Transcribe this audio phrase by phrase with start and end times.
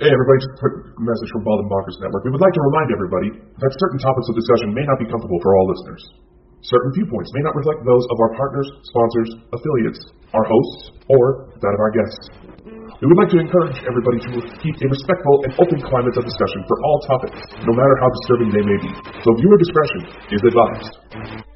[0.00, 2.24] Hey everybody, just a quick message from and Bonkers Network.
[2.24, 3.28] We would like to remind everybody
[3.60, 6.00] that certain topics of discussion may not be comfortable for all listeners.
[6.64, 10.00] Certain viewpoints may not reflect those of our partners, sponsors, affiliates,
[10.32, 12.24] our hosts, or that of our guests.
[13.04, 16.64] We would like to encourage everybody to keep a respectful and open climate of discussion
[16.64, 18.90] for all topics, no matter how disturbing they may be.
[19.20, 21.51] So viewer discretion is advised.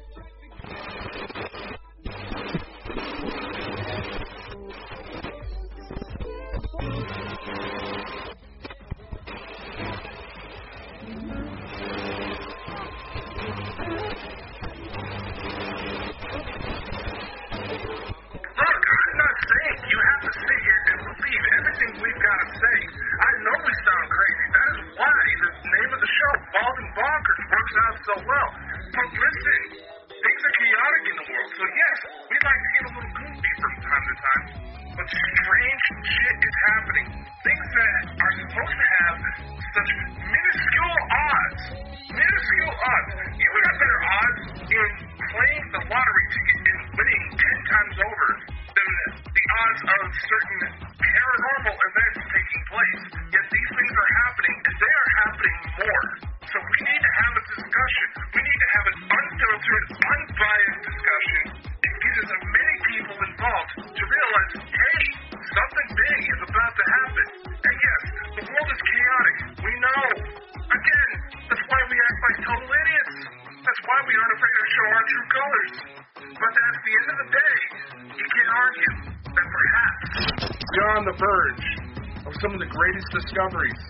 [83.17, 83.81] Discoveries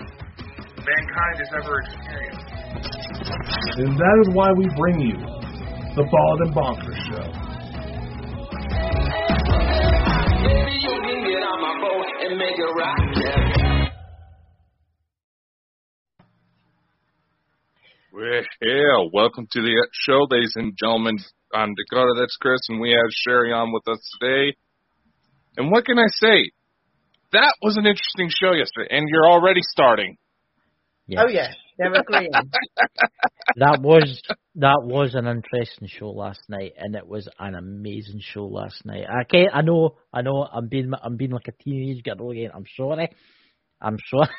[0.88, 2.48] mankind has ever experienced.
[3.76, 5.18] And that is why we bring you
[5.96, 7.28] the Bald and Bonkers Show.
[10.48, 13.90] Baby, you can get on my boat and make it rock, yeah.
[18.14, 21.18] Well, yeah, welcome to the show, ladies and gentlemen.
[21.54, 24.56] I'm Dakota, that's Chris, and we have Sherry on with us today.
[25.58, 26.52] And what can I say?
[27.34, 30.18] That was an interesting show yesterday, and you're already starting.
[31.08, 31.24] Yeah.
[31.24, 32.32] Oh yeah, they're agreeing.
[33.56, 34.22] that was
[34.56, 39.06] that was an interesting show last night, and it was an amazing show last night.
[39.24, 42.52] Okay, I know, I know, I'm being I'm being like a teenage girl again.
[42.54, 43.10] I'm sorry,
[43.82, 44.30] I'm sorry,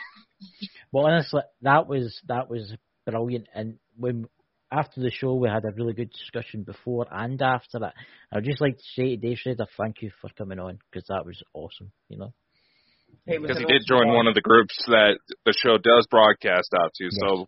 [0.93, 2.75] but honestly, that was that was
[3.06, 3.48] brilliant.
[3.54, 4.27] And when
[4.71, 7.94] after the show, we had a really good discussion before and after that.
[8.32, 11.25] I'd just like to say to Dave Schrader, thank you for coming on because that
[11.25, 11.93] was awesome.
[12.09, 12.34] You know.
[13.26, 16.92] It Because he did join one of the groups that the show does broadcast out
[16.94, 17.08] to.
[17.10, 17.46] So,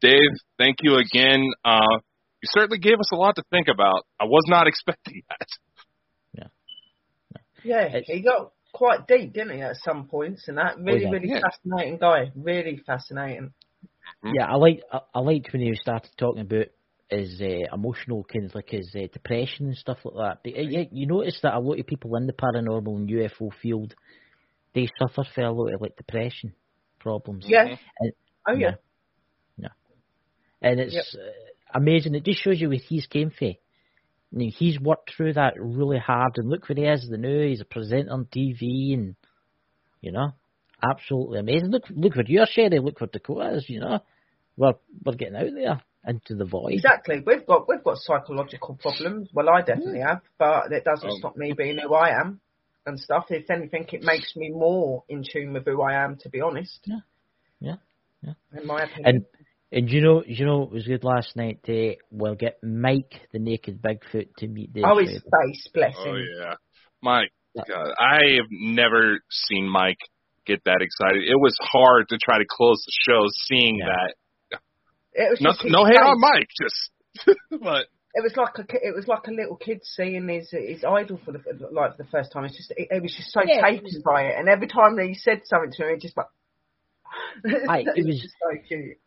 [0.00, 1.50] Dave, thank you again.
[1.64, 1.98] Uh,
[2.42, 4.02] you certainly gave us a lot to think about.
[4.20, 6.50] I was not expecting that.
[7.64, 11.10] Yeah, Yeah, he got quite deep, didn't he, at some points, and that really, yeah.
[11.10, 11.40] really Yeah.
[11.40, 12.32] fascinating guy.
[12.36, 13.54] Really fascinating.
[14.22, 16.66] Yeah, I like I, I liked when he started talking about
[17.08, 20.38] his uh, emotional kind of like his uh, depression and stuff like that.
[20.44, 23.50] But uh, yeah, you notice that a lot of people in the paranormal and UFO
[23.62, 23.94] field,
[24.74, 26.54] they suffer from a lot of like depression
[26.98, 27.44] problems.
[27.48, 27.76] Yeah.
[28.00, 28.12] And,
[28.46, 28.72] Oh yeah.
[29.56, 29.68] yeah.
[30.60, 31.04] And it's Yep.
[31.14, 32.14] uh, amazing.
[32.14, 33.48] It just shows you where he's came from.
[34.32, 37.46] I mean, he's worked through that really hard, and look where he is the now.
[37.46, 39.14] He's a presenter on TV, and
[40.00, 40.32] you know,
[40.82, 41.70] absolutely amazing.
[41.70, 42.80] Look, look where you're, Sherry.
[42.80, 43.68] Look where Dakota is.
[43.68, 44.00] You know,
[44.56, 44.74] we're
[45.04, 46.72] we're getting out there into the void.
[46.72, 47.22] Exactly.
[47.24, 49.30] We've got we've got psychological problems.
[49.32, 52.40] Well, I definitely have, but it doesn't Um, stop me being who I am
[52.86, 53.26] and stuff.
[53.30, 56.16] If anything, it makes me more in tune with who I am.
[56.20, 56.80] To be honest.
[56.86, 56.96] Yeah.
[57.60, 57.74] Yeah.
[58.22, 58.32] Yeah.
[58.60, 59.04] In my opinion.
[59.06, 59.24] And
[59.72, 61.60] and you know, you know, it was good last night.
[61.66, 64.84] To, we'll get Mike, the naked Bigfoot, to meet Dave.
[64.86, 66.24] oh, his face, bless Oh him.
[66.40, 66.54] yeah,
[67.02, 67.32] Mike.
[67.56, 69.98] God, I have never seen Mike
[70.46, 71.22] get that excited.
[71.28, 73.86] It was hard to try to close the show seeing Yeah.
[73.86, 74.14] that.
[75.16, 78.94] It was No, just no hate on Mike, just but It was like a it
[78.94, 81.40] was like a little kid seeing his his idol for the
[81.72, 82.44] like for the first time.
[82.44, 84.96] It's just it, it was just so Yeah, it taken by it, and every time
[84.96, 86.26] that he said something to him, it just like
[87.68, 88.98] Aye, it was- just so cute.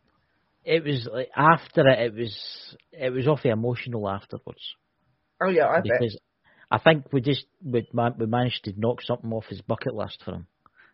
[0.64, 4.74] It was like after it, it was it was awfully emotional afterwards
[5.40, 6.00] Oh yeah, I bet.
[6.00, 6.18] because
[6.70, 10.32] I think we just we, we managed to knock something off his bucket list for
[10.34, 10.46] him,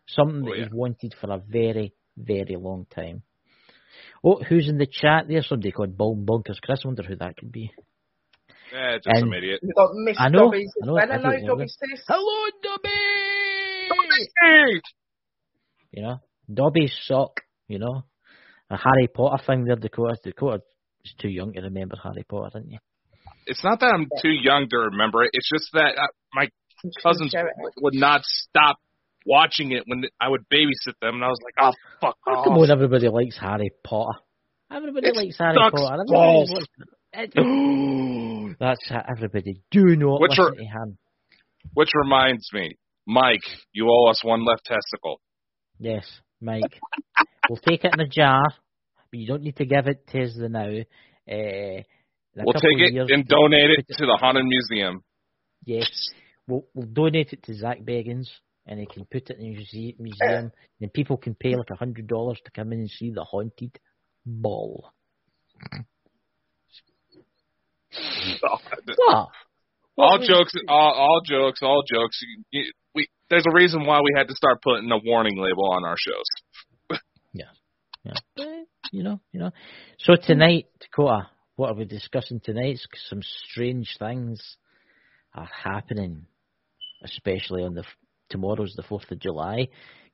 [0.07, 0.65] something Oh, that yeah.
[0.67, 3.23] he's wanted for a very very long time.
[4.23, 5.43] Oh, who's in the chat there?
[5.43, 6.61] Somebody called Bone Bunkers.
[6.63, 7.73] Chris, I wonder who that could be.
[8.75, 9.61] Just And- some idiot.
[9.63, 11.07] We've got Miss I know, Dobbies I know, well.
[11.07, 12.05] Hello, don't Dobby sis.
[12.09, 12.91] Hello, Dobby.
[15.93, 16.17] You know,
[16.53, 17.41] Dobby's sock.
[17.69, 18.05] You know,
[18.71, 19.77] a Harry Potter thing there.
[19.77, 20.17] Dakota.
[20.23, 20.63] Dakota
[21.05, 22.79] is too young to remember Harry Potter, didn't you?
[23.47, 25.31] It's not that I'm too young to remember it.
[25.33, 26.49] It's just that uh, my
[27.03, 27.33] cousins
[27.81, 28.77] would not stop
[29.27, 32.45] watching it when I would babysit them, and I was like, oh fuck off.
[32.45, 34.19] come on, everybody likes Harry Potter.
[34.71, 35.95] Everybody It likes Harry sucks Potter.
[35.95, 36.51] Everybody balls.
[36.51, 36.69] likes-
[37.15, 39.63] it- That's how everybody.
[39.71, 40.99] Do not Which listen are- to him.
[41.73, 43.41] Which reminds me, Mike,
[43.73, 45.21] you owe us one left testicle.
[45.79, 46.07] Yes,
[46.41, 46.79] Mike.
[47.49, 48.43] we'll take it in a jar,
[49.11, 50.69] but you don't need to give it to us the now.
[50.69, 51.83] Uh,
[52.37, 55.05] We'll take it years, and donate it to the Haunted Museum.
[55.65, 55.89] Yes,
[56.49, 58.27] we'll, we'll donate it to Zach Bagans,
[58.67, 62.09] and he can put it in muse- museum, and people can pay like a hundred
[62.09, 63.79] dollars to come in and see the haunted
[64.27, 64.91] ball.
[68.97, 69.13] What?
[69.13, 69.33] all
[69.97, 72.21] What was- jokes, all, all jokes, all jokes.
[72.23, 75.71] You- you- We, there's a reason why we had to start putting a warning label
[75.73, 77.01] on our shows.
[78.07, 79.51] Yeah, eh, you know, you know.
[79.99, 82.79] So tonight, Dakota, what are we discussing tonight?
[83.09, 84.59] Some strange things
[85.35, 86.27] are happening,
[87.03, 87.97] especially on the f-
[88.29, 89.69] tomorrow's the Fourth of July.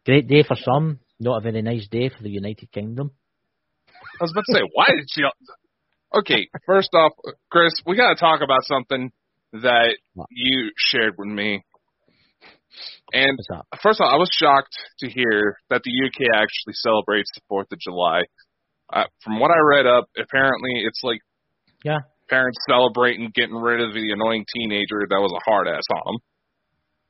[0.07, 3.11] Great day for some, not a very nice day for the United Kingdom.
[3.89, 5.23] I was about to say, why did she?
[6.15, 7.13] Okay, first off,
[7.51, 9.11] Chris, we got to talk about something
[9.53, 9.97] that
[10.31, 11.63] you shared with me.
[13.13, 13.81] And What's that?
[13.83, 17.79] first off, I was shocked to hear that the UK actually celebrates the Fourth of
[17.79, 18.23] July.
[18.93, 21.21] Uh, from what I read up, apparently it's like
[21.85, 21.99] Yeah.
[22.29, 26.21] parents celebrating getting rid of the annoying teenager that was a hard ass on them.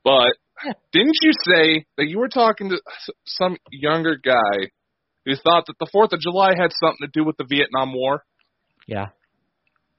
[0.03, 0.33] But
[0.63, 0.73] Yeah.
[0.91, 2.81] didn't you say that you were talking to
[3.25, 4.69] some younger guy
[5.25, 8.23] who thought that the Fourth of July had something to do with the Vietnam War?
[8.87, 9.09] Yeah,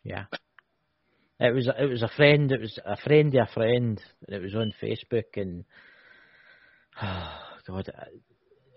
[0.05, 0.25] yeah.
[1.41, 2.51] It was it was a friend.
[2.53, 4.01] It was a friend of a friend.
[4.27, 5.65] and It was on Facebook, and
[7.01, 8.07] God, I-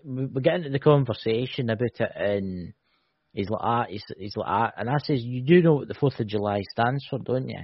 [0.04, 2.72] we we get into the conversation about it, and
[3.32, 5.94] he's like, ah, he's, he's like, ah, and I says, you do know what the
[5.94, 7.58] Fourth of July stands for, don't you?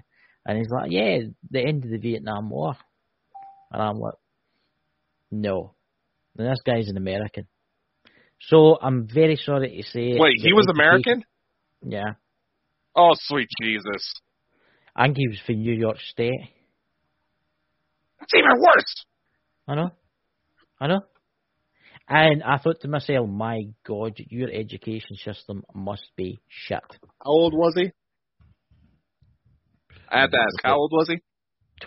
[0.45, 1.19] And he's like, yeah,
[1.51, 2.75] the end of the Vietnam War.
[3.71, 4.15] And I'm like,
[5.31, 5.75] no.
[6.37, 7.47] And this guy's an American.
[8.41, 10.19] So I'm very sorry to say.
[10.19, 11.25] Wait, he was American?
[11.87, 12.15] Yeah.
[12.95, 14.13] Oh, sweet Jesus.
[14.95, 16.41] I think he was from New York State.
[18.21, 19.05] That's even worse.
[19.67, 19.91] I know.
[20.81, 21.01] I know.
[22.09, 26.83] And I thought to myself, my God, your education system must be shit.
[27.01, 27.91] How old was he?
[30.11, 31.21] I had to ask, how old was he?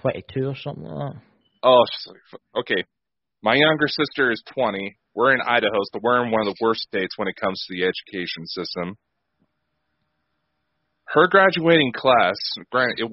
[0.01, 1.21] 22 or something like that.
[1.61, 1.85] Oh,
[2.59, 2.83] okay.
[3.43, 4.97] My younger sister is 20.
[5.13, 7.75] We're in Idaho, so we're in one of the worst states when it comes to
[7.75, 8.97] the education system.
[11.07, 12.35] Her graduating class,
[12.71, 13.11] granted, it,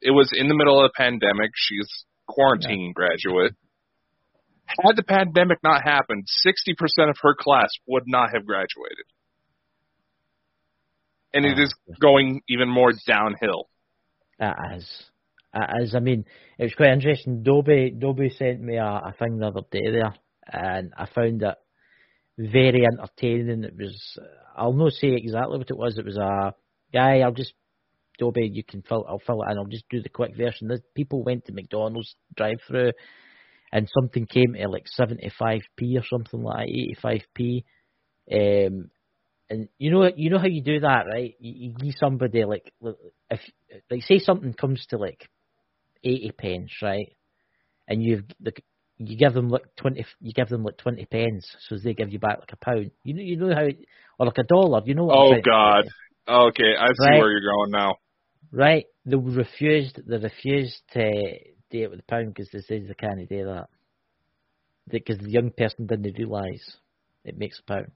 [0.00, 1.50] it was in the middle of the pandemic.
[1.54, 1.88] She's
[2.26, 3.54] quarantine graduate.
[4.66, 9.04] Had the pandemic not happened, 60% of her class would not have graduated.
[11.34, 13.68] And it Oh, going even more downhill.
[14.38, 15.04] That is.
[15.52, 15.94] That is.
[15.94, 16.24] I mean,
[16.58, 17.42] it was quite interesting.
[17.42, 20.14] Dobie, Dobie sent me a, a thing the other day there,
[20.50, 21.56] and I found it
[22.38, 23.64] very entertaining.
[23.64, 24.18] It was,
[24.56, 25.98] I'll not say exactly what it was.
[25.98, 26.54] It was a
[26.92, 27.54] guy, I'll just,
[28.18, 29.58] Dobie, you can fill, I'll fill it in.
[29.58, 30.68] I'll just do the quick version.
[30.68, 32.92] The people went to McDonald's drive through
[33.72, 37.64] and something came to like 75p or something like that, 85p.
[38.30, 38.90] Um,
[39.50, 41.34] and you know, you know how you do that, right?
[41.38, 42.72] You, you give somebody like,
[43.30, 43.40] if
[43.90, 45.28] like say something comes to like
[46.02, 47.14] eighty pence, right?
[47.86, 48.52] And you've the,
[48.98, 52.18] you give them like twenty, you give them like twenty pence, so they give you
[52.18, 52.90] back like a pound.
[53.02, 53.66] You know, you know how,
[54.18, 54.82] or like a dollar.
[54.84, 55.84] You know Oh, God.
[56.26, 57.20] Okay, I see Right.
[57.20, 57.96] where you're going now.
[58.52, 58.86] Right?
[59.04, 60.00] They refused.
[60.06, 61.38] They refused to
[61.70, 63.68] do it with the pound because they said they can't do that.
[64.88, 66.76] Because the young person didn't realise
[67.24, 67.90] it makes a pound.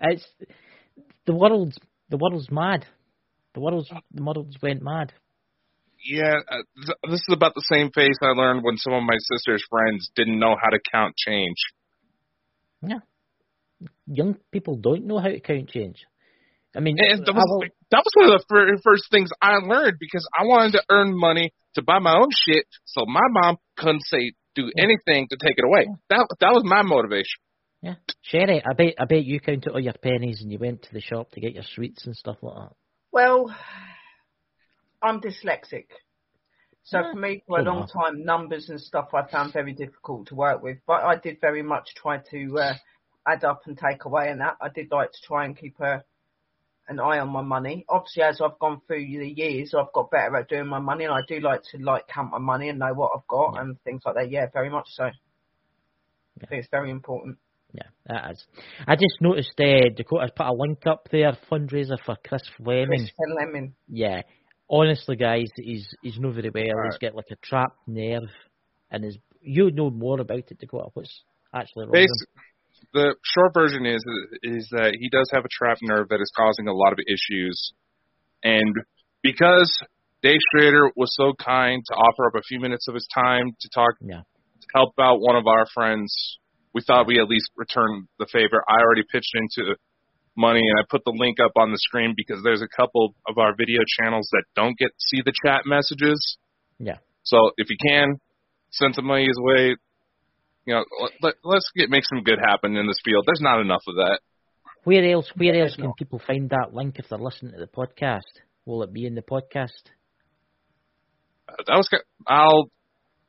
[0.00, 0.26] It's
[1.26, 2.86] the world's the world's mad.
[3.54, 5.12] The world's the world's went mad.
[6.04, 9.16] Yeah, uh, th- this is about the same face I learned when some of my
[9.18, 11.56] sister's friends didn't know how to count change.
[12.82, 13.00] Yeah.
[14.06, 16.04] Young people don't know how to count change.
[16.74, 19.56] I mean, And that was, will- that was one of the fir- first things I
[19.56, 23.56] learned because I wanted to earn money to buy my own shit, so my mom
[23.76, 25.86] couldn't say do anything to take it away.
[26.08, 27.38] That that was my motivation.
[27.82, 30.92] yeah, Sherry, I bet I bet you counted all your pennies and you went to
[30.92, 32.74] the shop to get your sweets and stuff like that.
[33.12, 33.54] Well,
[35.02, 35.86] I'm dyslexic.
[36.82, 40.28] So Yeah, for me, for a long time, numbers and stuff I found very difficult
[40.28, 40.78] to work with.
[40.86, 42.74] But I did very much try to uh,
[43.26, 46.02] add up and take away, and that I did like to try and keep a,
[46.88, 47.84] an eye on my money.
[47.88, 51.12] Obviously, as I've gone through the years, I've got better at doing my money, and
[51.12, 54.02] I do like to like count my money and know what I've got and things
[54.04, 54.30] like that.
[54.30, 55.04] Yeah, very much so.
[55.04, 57.36] I think it's very important.
[57.72, 58.44] Yeah, that is.
[58.86, 62.88] I just noticed uh, Dakota's put a link up there, fundraiser for Chris Fleming.
[62.98, 63.74] Chris Lemon.
[63.88, 64.22] Yeah.
[64.70, 66.62] Honestly, guys, he's he's not very well.
[66.64, 67.00] He's Right.
[67.00, 68.30] got like a trapped nerve
[68.90, 70.90] and is you know more about it, Dakota.
[70.94, 71.24] What's
[71.54, 72.06] actually wrong?
[72.92, 74.02] the short version is
[74.42, 77.72] is that he does have a trapped nerve that is causing a lot of issues,
[78.42, 78.74] and
[79.22, 79.70] because
[80.22, 83.68] Dave Schrader was so kind to offer up a few minutes of his time to
[83.74, 84.20] talk, Yeah.
[84.60, 86.38] to help out one of our friends,
[86.74, 88.62] we thought we at least return the favor.
[88.68, 89.76] I already pitched into
[90.40, 93.38] money, and I put the link up on the screen because there's a couple of
[93.38, 96.38] our video channels that don't get to see the chat messages.
[96.78, 96.96] Yeah.
[97.22, 98.18] So if you can,
[98.70, 99.76] send some money his way.
[100.66, 100.84] You know,
[101.22, 103.24] let, let, us get make some good happen in this field.
[103.26, 104.20] There's not enough of that.
[104.84, 105.30] Where else?
[105.36, 108.28] Where else can people find that link if they're listening to the podcast?
[108.64, 109.82] Will it be in the podcast?
[111.48, 111.88] Uh, That was.
[112.26, 112.70] I'll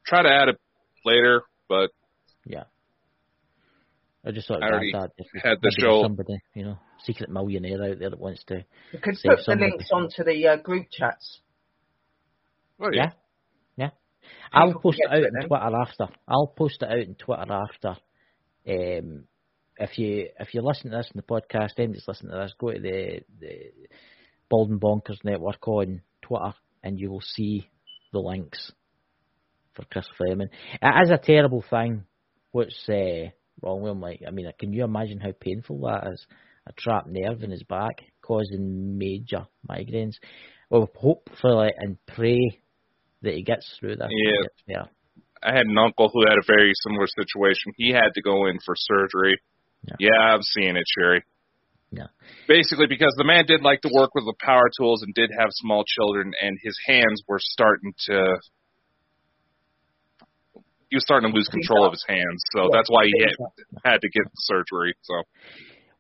[0.05, 0.57] try to add it
[1.05, 1.89] later, but
[2.45, 2.63] Yeah.
[4.25, 5.09] I just thought I already that.
[5.17, 8.63] If had the show- Somebody, you know, secret millionaire out there that wants to.
[8.91, 9.71] You could Save put the somebody.
[9.71, 11.39] links onto the uh, group chats.
[12.77, 13.11] well, Yeah.
[14.53, 15.47] I'll post it out to it on.
[15.47, 16.07] Twitter after.
[16.27, 17.89] I'll post it out on Twitter after.
[18.67, 19.23] Um,
[19.77, 22.53] if you if you listen to this in the podcast, then just listen to this.
[22.59, 23.71] Go to the the
[24.49, 26.53] Bald and Bonkers Network on Twitter,
[26.83, 27.67] and you will see
[28.11, 28.71] the links
[29.73, 30.49] for Chris Fleming.
[30.81, 32.03] It is a terrible thing.
[32.51, 33.29] What's uh,
[33.61, 34.01] wrong with him?
[34.01, 36.25] Like, I mean, can you imagine how painful that is?
[36.67, 40.15] A trapped nerve in his back causing major migraines.
[40.69, 42.59] Well, hopefully and pray
[43.23, 44.07] that he gets through this.
[44.09, 44.85] and Yeah.
[45.43, 47.73] I had an uncle who had a very similar situation.
[47.75, 49.39] He had to go in for surgery.
[49.83, 49.95] Yeah.
[49.99, 51.23] Yeah, I'm seeing it, Sherry.
[51.91, 52.07] Yeah.
[52.47, 55.49] Basically, because the man did like to work with the power tools and did have
[55.51, 58.37] small children, and his hands were starting to.
[60.89, 63.31] He was starting to lose control of his hands, so that's why he had,
[63.83, 64.93] had to get surgery.
[65.01, 65.23] So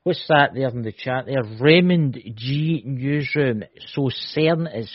[0.03, 1.43] What's that there in the chat there?
[1.59, 3.63] Raymond G Newsroom.
[3.93, 4.89] So CERN is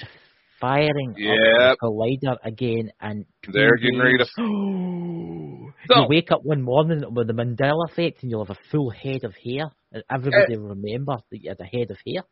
[0.60, 1.28] firing up Yep.
[1.28, 4.24] the collider again, and they're getting ready to.
[4.24, 4.36] days-
[5.90, 9.22] you wake up one morning with the Mandela effect, and you'll have a full head
[9.22, 12.24] of hair, and everybody will remember that you had a head of hair.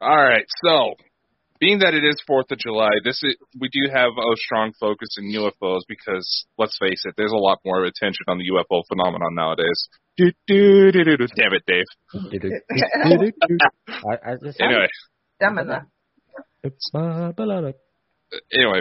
[0.00, 0.94] All right, so
[1.60, 5.16] being that it is Fourth of July, this is we do have a strong focus
[5.18, 9.34] in UFOs because let's face it, there's a lot more attention on the UFO phenomenon
[9.34, 9.88] nowadays.
[10.16, 11.26] Do, do, do, do, do.
[11.36, 11.84] Damn it, Dave.
[13.88, 14.86] I, I, it's- Anyway,
[15.40, 15.66] Damn it.
[16.62, 17.74] it's my beloved.
[18.52, 18.80] anyway,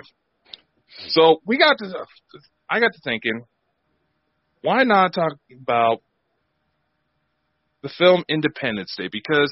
[1.10, 2.06] so we got to.
[2.70, 3.44] I got to thinking,
[4.62, 6.02] why not talk about
[7.82, 9.10] the film Independence Day?
[9.12, 9.52] Because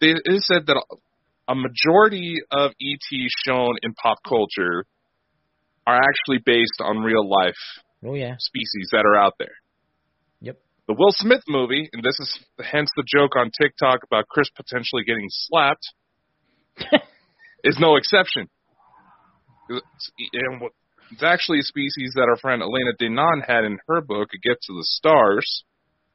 [0.00, 0.82] they, it is said that
[1.48, 4.84] a majority of ET shown in pop culture
[5.86, 7.54] are actually based on real life
[8.04, 9.54] Oh yeah, species that are out there.
[10.88, 10.96] Yep.
[10.96, 15.04] The Will Smith movie, and this is hence the joke on TikTok about Chris potentially
[15.04, 15.86] getting slapped,
[17.64, 18.48] is no exception.
[19.68, 20.72] It's, and what-
[21.12, 24.62] it's actually a species that our friend Elena Danaan had in her book, A Gift
[24.62, 25.62] to the Stars.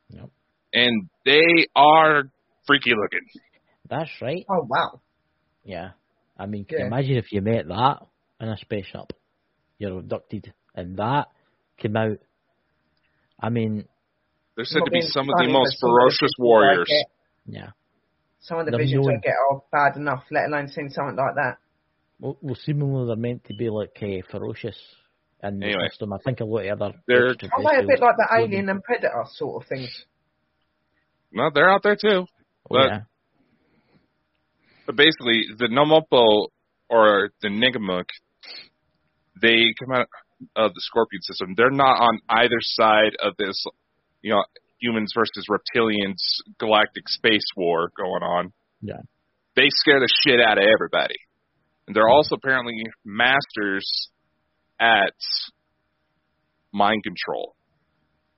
[0.09, 0.29] Yep.
[0.73, 2.23] And they are
[2.67, 3.25] freaky looking.
[3.89, 4.45] that's right.
[4.49, 4.99] Oh, wow.
[5.63, 5.91] Yeah,
[6.37, 6.87] I mean, can you Yeah.
[6.87, 7.99] imagine if you met that
[8.41, 9.13] in a spaceship?
[9.77, 11.27] You're abducted, and that
[11.77, 12.17] came out.
[13.39, 13.85] I mean,
[14.61, 16.87] They're said to be being some of the most but some of the ferocious warriors.
[16.87, 17.11] get-
[17.47, 17.69] yeah.
[18.41, 21.15] Some of the They're visions I known- get are bad enough, let alone seeing something
[21.15, 21.57] like that.
[22.19, 24.77] Well, well seemingly they're meant to be like uh, ferocious,
[25.41, 25.81] and Anyway.
[25.83, 26.93] most of them, I think a lot of other.
[27.07, 28.77] They're- Aren't they a bit like the do Alien them.
[28.77, 30.05] and Predator sort of things?
[31.31, 32.25] No, they're out there too.
[32.27, 32.27] Oh,
[32.69, 32.99] but- yeah.
[34.85, 36.47] But basically, the Nomopo
[36.89, 38.05] or the Nigamuk,
[39.41, 40.07] they come out
[40.55, 41.53] of the Scorpion system.
[41.55, 43.63] They're not on either side of this,
[44.21, 44.43] you know,
[44.79, 46.17] humans versus reptilians
[46.59, 48.53] galactic space war going on.
[48.81, 49.01] Yeah.
[49.55, 51.15] They scare the shit out of everybody.
[51.87, 54.09] And they're also apparently masters
[54.79, 55.13] at
[56.71, 57.55] mind control.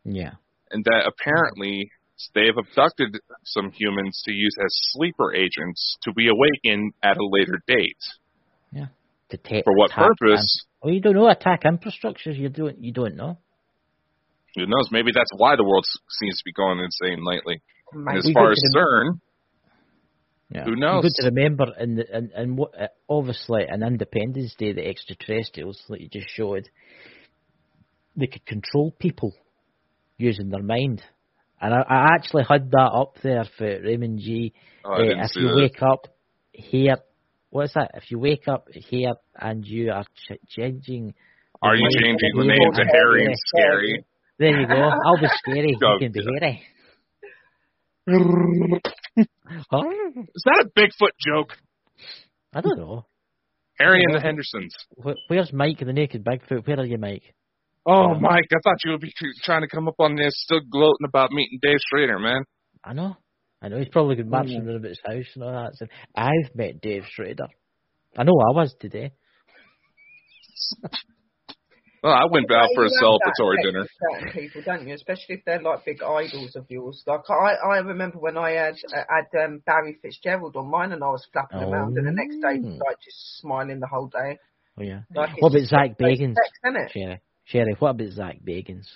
[0.04, 0.32] Yeah.
[0.72, 1.90] And that apparently
[2.34, 7.28] they have abducted some humans to use as sleeper agents to be awakened at a
[7.32, 7.98] later date.
[9.30, 10.46] To take For what purpose?
[10.84, 12.38] Oh, you don't know attack infrastructures.
[12.38, 12.84] You don't.
[12.84, 13.40] You don't know.
[14.56, 14.90] Who knows?
[14.92, 17.62] Maybe that's why the world seems to be going insane lately.
[17.92, 19.20] And as far as to the- CERN,
[20.54, 20.66] Yeah.
[20.66, 21.04] Who knows?
[21.04, 25.82] Good to remember, in the, in, in what uh, obviously an Independence Day, the extraterrestrials
[25.90, 26.70] that you just showed,
[28.16, 29.34] they could control people
[30.18, 31.02] using their mind.
[31.60, 34.54] And I, I actually had that up there for Raymond G.
[34.86, 35.56] oh, Uh, if you that.
[35.56, 36.08] wake up
[36.52, 36.98] here,
[37.50, 37.92] what's that?
[37.96, 41.16] If you wake up here and you are ch- changing,
[41.64, 44.06] Are you changing of the name to Harry and Scary?
[44.40, 44.74] There you go.
[44.76, 45.76] I'll be scary.
[45.84, 46.62] Oh, you can be hairy.
[49.18, 51.54] Is that a Bigfoot joke?
[52.54, 53.06] I don't know.
[53.80, 54.76] Harry and the Hendersons.
[55.28, 56.68] Where's Mike and the Naked Bigfoot?
[56.68, 57.24] Where are you, Mike?
[57.86, 59.12] Oh, Mike, I thought you would be
[59.44, 62.44] trying to come up on this, still gloating about meeting Dave Schrader, man.
[62.84, 63.18] I know.
[63.62, 63.78] I know.
[63.80, 64.32] He's probably been Mm.
[64.32, 65.72] marching around his house and all that.
[65.76, 65.86] So
[66.16, 67.48] I've met Dave Schrader.
[68.18, 69.12] I know I was today.
[72.04, 73.88] Well, I went out for a You have that celebratory dinner.
[74.12, 74.94] Certain people, don't you?
[74.94, 77.02] Especially if they're like big idols of yours.
[77.08, 81.02] Like I, I remember when I had uh, had um, Barry Fitzgerald on mine, and
[81.04, 82.78] I was flapping around, and the next day, Oh.
[82.86, 84.38] like just smiling the whole day.
[84.78, 85.02] Oh yeah.
[85.16, 86.36] Like, What about just Zach Bagans?
[86.36, 86.92] sex, isn't it?
[86.92, 88.88] Sherry, Sherry, what about Zach Bagans?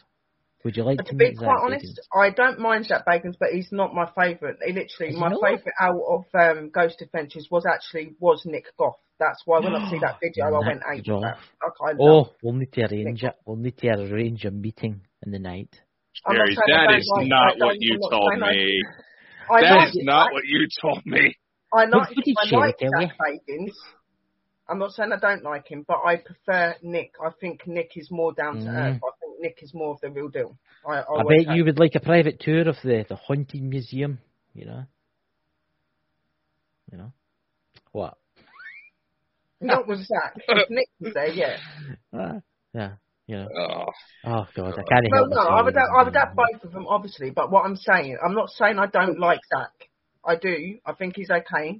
[0.67, 2.21] Would you like to to be meet Zach quite honest, Bagans?
[2.21, 4.57] I don't mind Zach Bagans, but he's not my favourite.
[4.65, 8.95] He literally, my favourite out of um, Ghost Adventures was actually was Nick Groff.
[9.17, 11.05] That's why when I see that video, I went Nick that.
[11.05, 11.21] Groff.
[11.23, 11.39] Like,
[11.81, 13.33] I love Oh, we'll need to arrange it.
[13.45, 15.69] We'll need to arrange a meeting in the night.
[16.25, 18.81] I'm not Jerry, saying that don't like- not what you told me.
[19.49, 20.33] I That like is it, not right?
[20.33, 21.33] what you told me.
[21.73, 23.71] I like, What did I Sherry like tell Zach Bagans.
[24.69, 27.13] I'm not saying I don't like him, but I prefer Nick.
[27.25, 28.75] I think Nick is more down to Mm.
[28.75, 28.97] earth.
[29.01, 30.57] I think Nick is more of the real deal.
[30.87, 31.57] I, I, I bet have.
[31.57, 34.19] you would like a private tour of the, the haunting museum,
[34.53, 34.83] you know?
[36.91, 37.13] You know?
[37.91, 38.17] What?
[39.61, 40.35] Not with Zach.
[40.47, 41.57] If Nick was there, yeah.
[42.13, 42.41] Ah,
[42.73, 42.91] yeah,
[43.27, 43.47] you know.
[43.57, 43.85] Oh,
[44.29, 46.73] Oh god, I can't No, help no, I would, have, I would have both of
[46.73, 47.29] them, obviously.
[47.29, 49.89] But what I'm saying, I'm not saying I don't like Zach.
[50.25, 50.79] I do.
[50.85, 51.79] I think he's okay,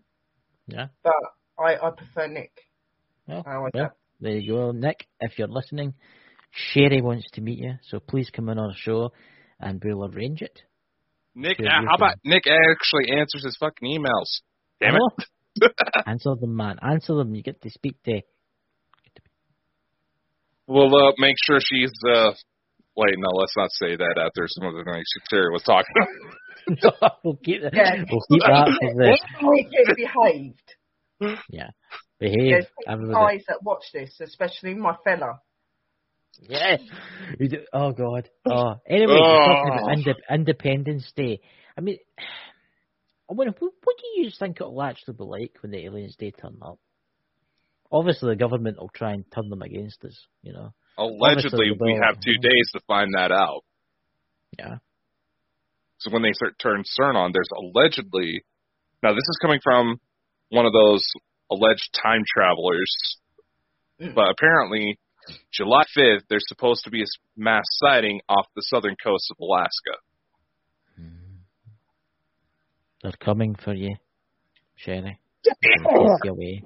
[0.68, 0.88] Yeah.
[1.04, 1.14] but
[1.60, 2.52] I, I prefer Nick.
[3.28, 5.08] Well, I always well, there you go, Nick.
[5.20, 5.94] If you're listening,
[6.58, 9.12] Sherry wants to meet you, so please come on our show,
[9.60, 10.60] and we'll arrange it.
[11.36, 14.42] Nick, Sure, uh, how about Nick actually answers his fucking emails?
[14.82, 15.72] Damn it.
[16.08, 16.78] Answer them, man.
[16.82, 17.34] Answer them.
[17.36, 18.22] You get to speak to.
[20.68, 21.92] We'll uh, make sure she's.
[22.08, 22.32] Uh,
[22.96, 25.96] wait, no, let's not say that after some of the things Terry was talking
[26.84, 27.14] about.
[27.24, 27.74] we'll keep that.
[27.74, 28.04] Yeah.
[28.10, 31.42] We'll keep that for the Nick is behaved.
[31.50, 31.70] yeah.
[32.20, 32.36] Behave.
[32.52, 33.14] There's Everybody.
[33.38, 35.40] guys that watch this, especially my fella.
[36.42, 36.78] Yeah.
[37.40, 38.30] Do, oh God.
[38.46, 38.76] Oh.
[38.90, 39.86] Anyway, we're talking Oh.
[39.86, 41.40] about inde- Independence Day.
[41.78, 41.98] I mean,
[43.30, 46.32] I wonder, what, what do you think it'll actually be like when the aliens do
[46.32, 46.80] turn up?
[47.92, 50.18] Obviously, the government will try and turn them against us.
[50.44, 50.74] You know.
[50.98, 53.62] Allegedly, we have two days to find that out.
[54.58, 54.78] Yeah.
[56.00, 58.44] So when they start turn CERN on, there's allegedly.
[59.04, 60.00] Now this is coming from
[60.50, 61.06] one of those
[61.52, 62.94] alleged time travelers,
[64.02, 64.14] Mm.
[64.16, 65.00] but apparently,
[65.52, 69.98] July 5th, there's supposed to be a mass sighting off the southern coast of Alaska.
[73.04, 73.96] They're coming for you,
[74.76, 75.20] Sherry.
[75.44, 76.64] They'll you away.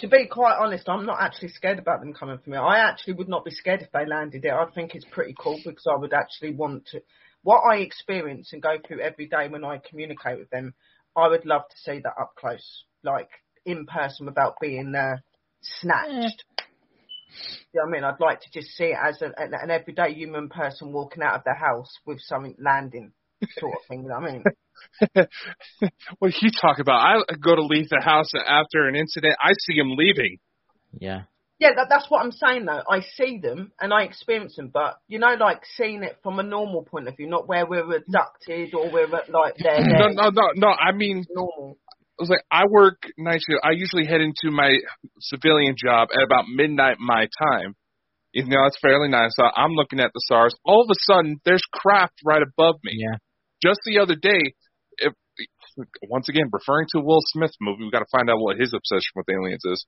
[0.00, 2.56] To be quite honest, I'm not actually scared about them coming for me.
[2.56, 4.52] I actually would not be scared if they landed it.
[4.52, 7.00] I think it's pretty cool because I would actually want to.
[7.42, 10.74] What I experience and go through every day when I communicate with them,
[11.16, 13.28] I would love to see that up close, like
[13.64, 15.16] in person without being uh,
[15.60, 16.44] snatched.
[17.72, 18.04] You know I mean?
[18.04, 21.34] I'd like to just see it as an, an an everyday human person walking out
[21.34, 23.12] of their house with something landing,
[23.58, 24.02] sort of thing.
[24.02, 24.44] You know what I mean?
[26.18, 27.00] what are you talking about?
[27.00, 29.36] I go to leave the house after an incident.
[29.40, 30.38] I see him leaving.
[30.98, 31.22] Yeah.
[31.60, 32.82] Yeah, that, that's what I'm saying though.
[32.90, 36.42] I see them and I experience them, but you know, like seeing it from a
[36.42, 40.48] normal point of view, not where we're abducted or we're like they're, No, no, no,
[40.56, 40.68] no.
[40.68, 41.78] I mean, normal.
[42.18, 43.60] I was like, I work night shift.
[43.64, 44.78] I usually head into my
[45.20, 47.74] civilian job at about midnight my time.
[48.32, 49.30] You know, it's fairly nice.
[49.34, 50.54] So I'm looking at the stars.
[50.64, 52.92] All of a sudden, there's craft right above me.
[52.94, 53.18] Yeah.
[53.62, 54.54] Just the other day,
[54.98, 55.12] if,
[56.08, 59.14] once again, referring to Will Smith movie, we've got to find out what his obsession
[59.16, 59.86] with aliens is.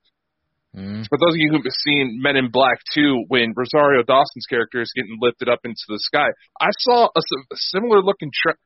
[0.76, 1.06] Mm.
[1.08, 4.92] For those of you who've seen Men in Black 2, when Rosario Dawson's character is
[4.94, 6.28] getting lifted up into the sky,
[6.60, 8.58] I saw a, a similar looking tra-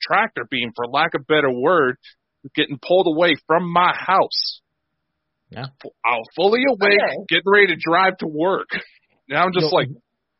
[0.00, 1.96] tractor beam, for lack of a better word,
[2.54, 4.60] getting pulled away from my house.
[5.50, 5.66] Yeah.
[6.04, 7.16] I'm fully awake, Okay.
[7.28, 8.68] getting ready to drive to work.
[9.28, 9.76] Now I'm just No.
[9.76, 9.88] like,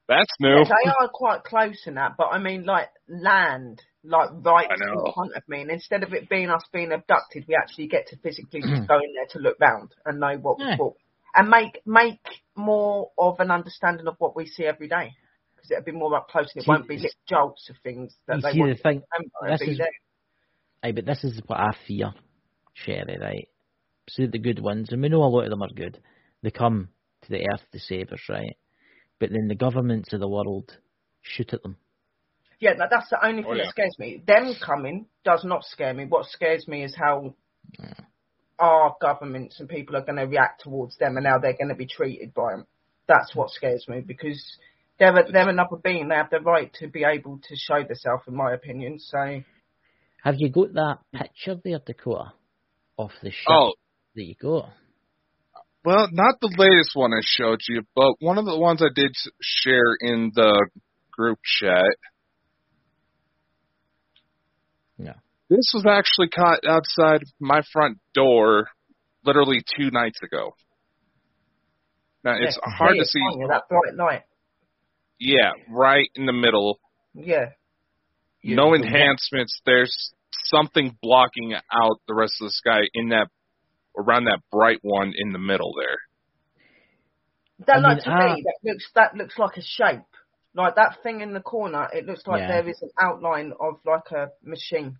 [0.08, 0.58] that's new.
[0.58, 5.12] Yeah, they are quite close in that, but I mean, like land, like right in
[5.12, 8.16] front of me, and instead of it being us being abducted, we actually get to
[8.18, 8.86] physically just mm.
[8.86, 10.76] go in there to look round and know what Yeah.
[10.76, 10.94] what
[11.34, 12.20] and make make
[12.56, 15.12] more of an understanding of what we see every day.
[15.56, 18.14] Because it'll be more up close, and it See, won't be little jolts of things
[18.26, 19.52] that they see want the thing, to remember.
[19.52, 19.90] this It'll be is- there.
[20.82, 22.12] Aye, but this is what I fear,
[22.74, 23.48] Sherry, right?
[24.08, 25.98] See the good ones, and we know a lot of them are good.
[26.42, 26.88] They come
[27.22, 28.56] to the earth to save us, right?
[29.18, 30.76] But then the governments of the world
[31.22, 31.76] shoot at them.
[32.60, 33.64] Yeah, that, that's the only oh, thing Oh, yeah.
[33.64, 34.22] that scares me.
[34.26, 36.06] Them coming does not scare me.
[36.06, 37.34] What scares me is how
[38.58, 41.74] our governments and people are going to react towards them and how they're going to
[41.74, 42.66] be treated by them.
[43.08, 44.42] That's what scares me because
[44.98, 46.08] they're a, they're another being.
[46.08, 48.98] They have the right to be able to show themselves, in my opinion.
[48.98, 49.42] So
[50.22, 52.32] Have you got that picture there, Dakota,
[52.98, 53.74] of the ship Oh,
[54.14, 54.70] that you got?
[55.84, 59.14] Well, not the latest one I showed you, but one of the ones I did
[59.40, 60.68] share in the
[61.12, 61.94] group chat.
[64.98, 65.14] Yeah.
[65.48, 68.68] This was actually caught outside my front door
[69.24, 70.56] literally two nights ago.
[72.24, 73.20] Now, it's Yeah, hard to see.
[73.20, 73.48] can't?
[73.48, 74.22] That bright light.
[75.20, 76.80] Yeah, right in the middle.
[77.14, 77.52] Yeah.
[78.46, 79.60] You- no you- enhancements.
[79.64, 80.12] There's
[80.44, 83.28] something blocking out the rest of the sky in that
[83.98, 85.98] around that bright one in the middle there.
[87.66, 90.04] That I like mean, to ah- me, that looks that looks like a shape.
[90.54, 92.48] Like that thing in the corner, it looks like Yeah.
[92.62, 94.96] there is an outline of like a machine.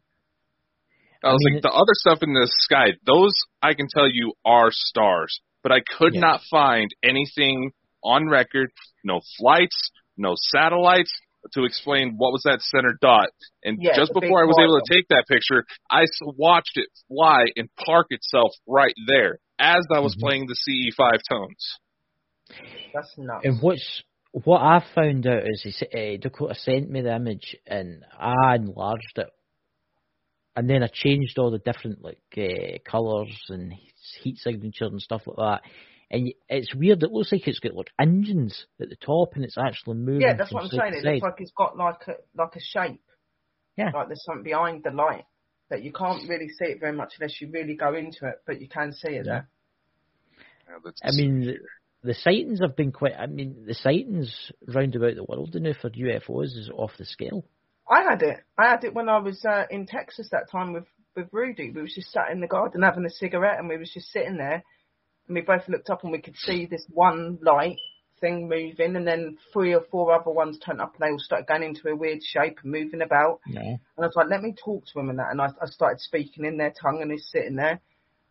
[1.23, 4.35] I was mean, like, the other stuff in the sky, those I can tell you
[4.45, 6.21] are stars, but I could Yeah.
[6.21, 8.71] not find anything on record,
[9.03, 11.11] no flights, no satellites
[11.55, 13.29] to explain what was that center dot.
[13.65, 17.47] And Yeah, just before I was able to take that picture, I watched it fly
[17.57, 20.21] and park itself right there as I was Mhm.
[20.21, 21.79] playing the CE5 tones.
[22.93, 23.45] That's nuts.
[23.45, 28.05] And what's what I found out is he uh, Dakota sent me the image and
[28.19, 29.29] I enlarged it,
[30.55, 33.73] and then I changed all the different like uh, colours and
[34.23, 35.71] heat signatures and stuff like that.
[36.11, 37.03] And it's weird.
[37.03, 40.21] It looks like it's got like engines at the top, and it's actually moving.
[40.21, 40.93] yeah, that's from what I'm saying.
[40.93, 41.13] to It side.
[41.15, 43.03] looks like it's got like a like a shape.
[43.77, 43.91] Yeah.
[43.93, 45.25] Like there's something behind the light
[45.69, 48.61] that you can't really see it very much unless you really go into it, but
[48.61, 49.33] you can see it Yeah.
[49.33, 49.49] there.
[50.69, 51.55] Yeah, I mean, the,
[52.03, 53.15] the sightings have been quite.
[53.19, 57.45] I mean, the sightings round about the world now for UFOs is off the scale.
[57.89, 58.41] I had it.
[58.59, 61.71] I had it when I was uh, in Texas that time with with Rudy.
[61.71, 64.37] We was just sat in the garden having a cigarette, and we was just sitting
[64.37, 64.63] there,
[65.29, 67.79] and we both looked up and we could see this one light
[68.21, 71.47] thing moving, and then three or four other ones turned up, and they all started
[71.47, 73.41] going into a weird shape and moving about.
[73.47, 73.61] Yeah.
[73.61, 75.31] And I was like, let me talk to him and that.
[75.31, 77.81] And I, I started speaking in their tongue and he's sitting there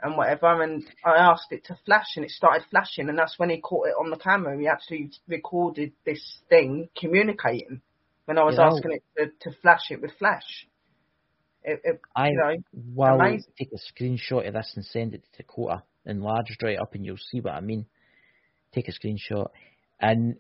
[0.01, 0.62] and whatever.
[0.63, 3.10] And I asked it to flash and it started flashing.
[3.10, 4.58] And that's when he caught it on the camera.
[4.60, 7.81] He actually recorded this thing communicating
[8.25, 10.67] when I was know- asking it to, to flash it with flash.
[11.63, 12.55] It, it, I you know,
[12.93, 13.51] will amazing.
[13.58, 17.17] take a screenshot of this and send it to Dakota, enlarged right up, and you'll
[17.17, 17.85] see what I mean.
[18.73, 19.47] Take a screenshot,
[19.99, 20.35] and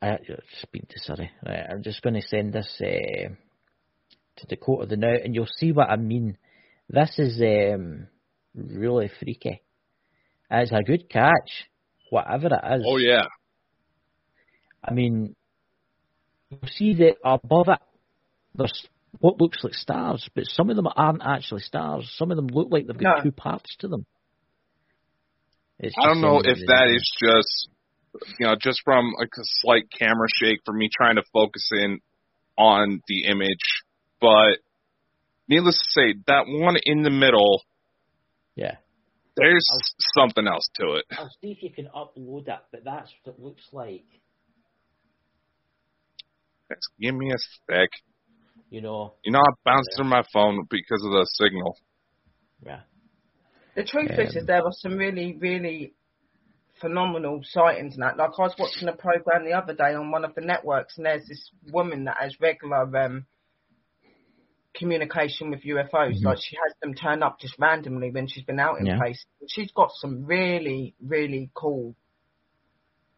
[0.00, 0.18] I
[0.62, 1.30] speak to sorry.
[1.46, 3.28] Right, I'm just going to send this uh,
[4.36, 6.36] to Dakota the now, and you'll see what I mean.
[6.88, 8.08] This is um,
[8.54, 9.62] really freaky.
[10.50, 11.68] It's a good catch,
[12.10, 12.84] whatever it is.
[12.86, 13.24] Oh yeah.
[14.86, 15.34] I mean,
[16.50, 17.78] you see that above it,
[18.54, 18.86] there's
[19.20, 22.10] what looks like stars, but some of them aren't actually stars.
[22.16, 23.22] Some of them look like they've got No.
[23.24, 24.06] two parts to them.
[25.78, 27.68] It's I don't know if that really- is just
[28.38, 32.00] you know just from like a slight camera shake for me trying to focus in
[32.56, 33.82] on the image,
[34.20, 34.58] but
[35.48, 37.62] needless to say, that one in the middle,
[38.54, 38.76] Yeah.
[39.36, 39.66] there's
[40.16, 41.04] something else to it.
[41.10, 44.04] I'll see if you can upload it, but that's what it looks like.
[46.70, 47.88] Just give me a sec.
[48.70, 49.14] You know.
[49.24, 51.76] You know, I bounced through my phone because of the signal.
[52.64, 52.80] Yeah.
[53.76, 55.94] the truth is, is Um, there were some really, really
[56.80, 58.16] phenomenal sightings and that.
[58.16, 61.06] Like I was watching a program the other day on one of the networks, and
[61.06, 63.26] there's this woman that has regular um,
[64.74, 66.20] communication with UFOs.
[66.20, 66.24] Mhm.
[66.24, 68.98] Like she has them turn up just randomly when she's been out in Yeah.
[68.98, 69.26] places.
[69.48, 71.94] She's got some really, really cool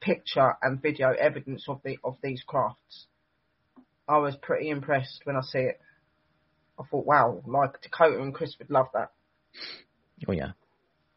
[0.01, 3.07] picture and video evidence of the of these crafts.
[4.09, 5.81] I was pretty impressed when I see it.
[6.79, 9.11] I thought, wow, like Dakota and Chris would love that.
[10.29, 10.53] Oh yeah.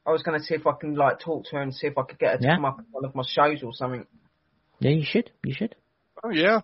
[0.07, 1.97] I was going to see if I can like talk to her and see if
[1.97, 2.55] I could get her to Yeah.
[2.55, 4.05] come up on one of my shows or something.
[4.79, 5.29] Yeah, you should.
[5.43, 5.75] You should.
[6.23, 6.61] Oh yeah,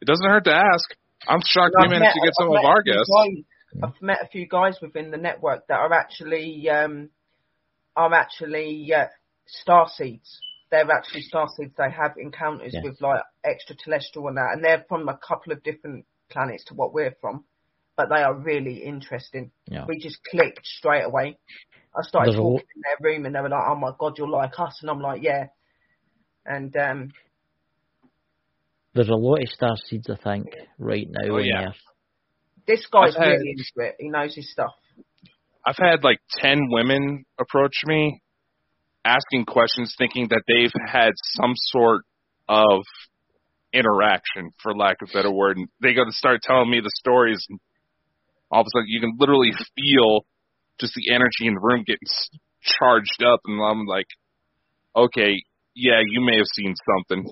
[0.00, 0.84] it doesn't hurt to ask.
[1.26, 3.10] I'm shocked And we I've managed to met- get some I've of our guests.
[3.10, 3.44] guys-
[3.82, 7.10] I've met a few guys within the network that are actually um,
[7.96, 9.06] are actually uh,
[9.46, 10.38] star seeds.
[10.70, 11.74] They're actually star seeds.
[11.78, 12.82] They have encounters Yeah.
[12.82, 16.92] with like extraterrestrial and that, and they're from a couple of different planets to what
[16.92, 17.44] we're from.
[17.96, 19.52] But they are really interesting.
[19.66, 19.86] Yeah.
[19.88, 21.38] We just clicked straight away.
[21.96, 23.92] I started There's a talking lot- in their room, and they were like, "Oh my
[23.98, 25.46] god, you're like us," and I'm like, "Yeah."
[26.44, 27.12] And um,
[28.94, 30.46] There's a lot of star seeds, I think,
[30.78, 31.68] right now Oh, on yeah.
[31.68, 31.76] Earth.
[32.66, 33.96] this guy's I've had- really into it.
[34.00, 34.72] He knows his stuff.
[35.64, 38.22] I've had like 10 women approach me
[39.06, 42.02] asking questions thinking that they've had some sort
[42.48, 42.82] of
[43.72, 45.56] interaction, for lack of a better word.
[45.56, 47.44] And they go to start telling me the stories.
[47.48, 47.60] And
[48.50, 50.26] all of a sudden, you can literally feel
[50.80, 52.08] just the energy in the room getting
[52.62, 53.40] charged up.
[53.44, 54.06] And I'm like,
[54.94, 55.42] okay,
[55.74, 57.30] yeah, you may have seen something.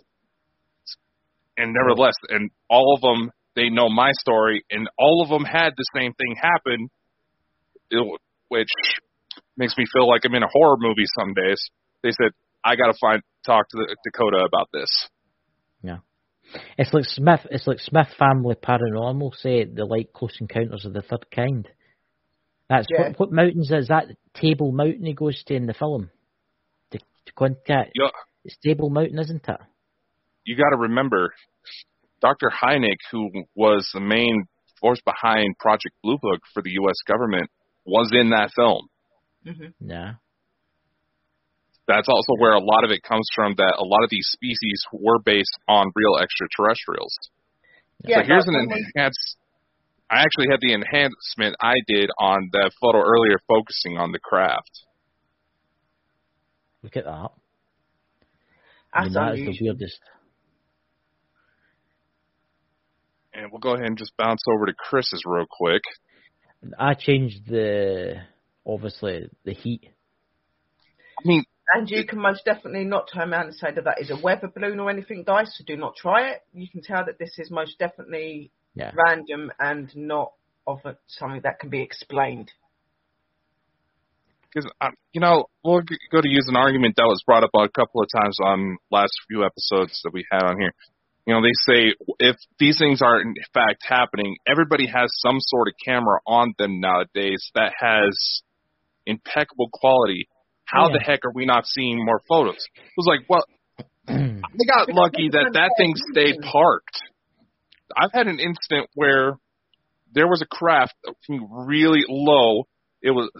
[1.56, 5.70] And nevertheless, and all of them, they know my story, and all of them had
[5.76, 6.88] the same thing happen
[8.48, 8.68] which
[9.56, 11.60] makes me feel like I'm in a horror movie some days.
[12.02, 12.32] They said
[12.64, 14.88] I got to find talk to the, Dakota about this.
[15.82, 15.98] Yeah.
[16.78, 17.40] It's like Smith.
[17.50, 21.68] It's like Smith Family Paranormal say they like Close Encounters of the Third Kind.
[22.68, 23.08] That's Yeah.
[23.08, 24.06] what, what mountains is that?
[24.34, 26.10] Table Mountain he goes to in the film.
[26.92, 27.92] To, to contact.
[27.94, 28.08] You,
[28.44, 29.60] It's Table Mountain, isn't it?
[30.46, 31.32] you got to remember,
[32.20, 32.50] Dr.
[32.50, 34.44] Hynek, who was the main
[34.80, 36.96] force behind Project Blue Book for the U.S.
[37.06, 37.50] government,
[37.86, 38.88] was in that film.
[39.44, 40.14] Hmm Yeah.
[41.86, 43.54] That's also where a lot of it comes from.
[43.56, 47.14] That a lot of these species were based on real extraterrestrials.
[48.02, 49.36] Yeah, so here's but an when enhanced.
[50.10, 54.70] I actually had the enhancement I did on that photo earlier, focusing on the craft.
[56.82, 57.30] Look at that.
[58.92, 60.00] I mean, That's that is the weirdest.
[63.34, 65.82] And we'll go ahead and just bounce over to Chris's real quick.
[66.78, 68.22] I changed the
[68.66, 69.82] obviously the heat.
[71.18, 74.10] I mean, And you can most definitely not turn around and say that that is
[74.10, 75.54] a weather balloon or anything, guys.
[75.56, 76.42] So do not try it.
[76.52, 78.92] You can tell that this is most definitely Yeah.
[78.94, 80.32] random and not
[80.66, 82.50] of a, something that can be explained.
[84.54, 87.50] because uh, you know we'll g- go to use an argument that was brought up
[87.54, 90.72] a couple of times on last few episodes that we had on here.
[91.26, 95.68] You know, they say if these things are in fact happening, everybody has some sort
[95.68, 98.42] of camera on them nowadays that has
[99.06, 100.28] impeccable quality.
[100.64, 102.56] How the heck are we not seeing more photos?
[102.74, 103.44] It was like, well,
[104.08, 107.02] they got lucky that that thing stayed parked.
[107.96, 109.34] I've had an incident where
[110.12, 110.94] there was a craft
[111.28, 112.64] really low.
[113.02, 113.30] It was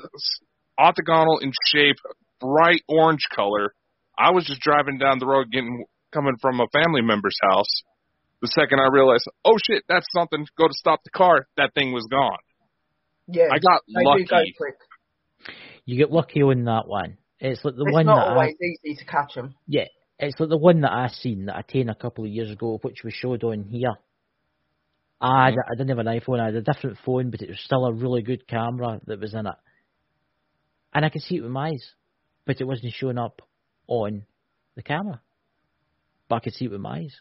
[0.78, 1.96] octagonal in shape,
[2.40, 3.74] bright orange color.
[4.18, 7.82] I was just driving down the road, getting coming from a family member's house.
[8.42, 10.46] The second I realized, oh shit, that's something.
[10.58, 11.46] Go to stop the car.
[11.56, 12.38] That thing was gone.
[13.26, 14.54] Yeah, I got they do go lucky.
[15.86, 17.18] You get lucky on that one.
[17.40, 19.54] It's like the It's one not that I, always easy to catch them.
[19.66, 19.84] yeah,
[20.18, 22.78] it's like the one that I seen that I taken a couple of years ago,
[22.82, 23.92] which was showed on here.
[25.20, 25.56] I, mm-hmm.
[25.56, 26.40] had- I didn't have an iPhone.
[26.40, 29.34] I had a different phone, but it was still a really good camera that was
[29.34, 29.54] in it,
[30.94, 31.90] and I could see it with my eyes,
[32.46, 33.42] but it wasn't showing up
[33.86, 34.24] on
[34.76, 35.20] the camera.
[36.28, 37.20] But I could see it with my eyes.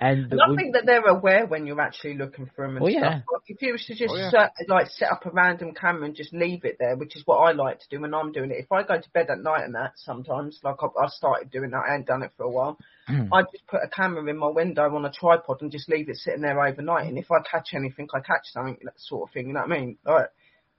[0.00, 2.84] And, And the- I think that they're aware when you're actually looking for them and
[2.84, 3.02] Oh, stuff.
[3.02, 3.14] yeah.
[3.32, 4.30] Like if you was to just Oh, yeah.
[4.30, 7.36] set, like set up a random camera and just leave it there, which is what
[7.38, 8.58] I like to do when I'm doing it.
[8.58, 11.70] If I go to bed at night and that sometimes, like I, I started doing
[11.70, 12.78] that, I hadn't done it for a while.
[13.06, 13.32] Hmm.
[13.32, 16.16] I just put a camera in my window on a tripod and just leave it
[16.16, 17.06] sitting there overnight.
[17.08, 19.48] And if I catch anything, I catch something, that sort of thing.
[19.48, 19.98] You know what I mean?
[20.04, 20.28] Like,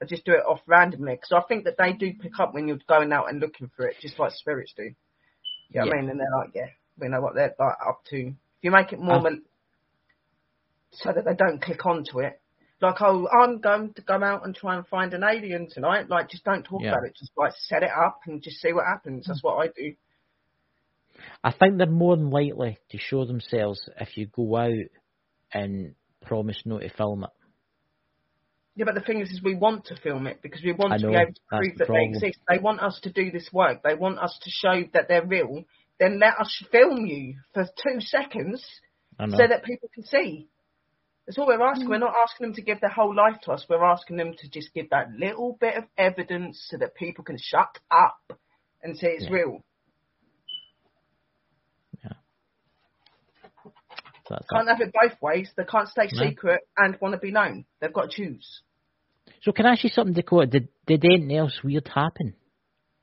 [0.02, 2.68] I just do it off randomly because I think that they do pick up when
[2.68, 4.84] you're going out and looking for it, just like spirits do.
[5.70, 6.10] You know what I mean?
[6.10, 6.68] And they're like, yeah,
[7.00, 8.34] we know what they're like up to.
[8.66, 9.40] You make it more Uh, mal-
[10.92, 12.42] so that they don't click onto it.
[12.82, 16.10] Like, oh, I'm going to go out and try and find an alien tonight.
[16.10, 16.94] Like, just don't talk Yeah.
[16.94, 17.16] about it.
[17.16, 19.28] Just like set it up and just see what happens.
[19.28, 19.96] That's what I do.
[21.44, 24.90] I think they're more than likely to show themselves if you go out
[25.54, 27.30] and promise not to film it.
[28.76, 30.98] Yeah, but the thing is, is we want to film it because we want I
[30.98, 32.40] to be able to prove that they exist.
[32.50, 33.84] They want us to do this work.
[33.84, 35.66] They want us to show that they're real.
[36.00, 38.66] Then let us film you for two seconds
[39.20, 40.50] so that people can see.
[41.26, 41.90] That's all we're asking.
[41.90, 43.66] We're not asking them to give their whole life to us.
[43.70, 47.38] We're asking them to just give that little bit of evidence so that people can
[47.40, 48.40] shut up
[48.84, 49.32] and say it's Yeah.
[49.32, 49.62] real.
[54.28, 54.78] So that's Can't that.
[54.78, 55.52] have it both ways.
[55.56, 56.28] They can't stay No.
[56.28, 57.66] secret and want to be known.
[57.80, 58.62] They've got to choose.
[59.42, 60.48] So can I ask you something, Dakota?
[60.48, 62.36] Did did anything else weird happen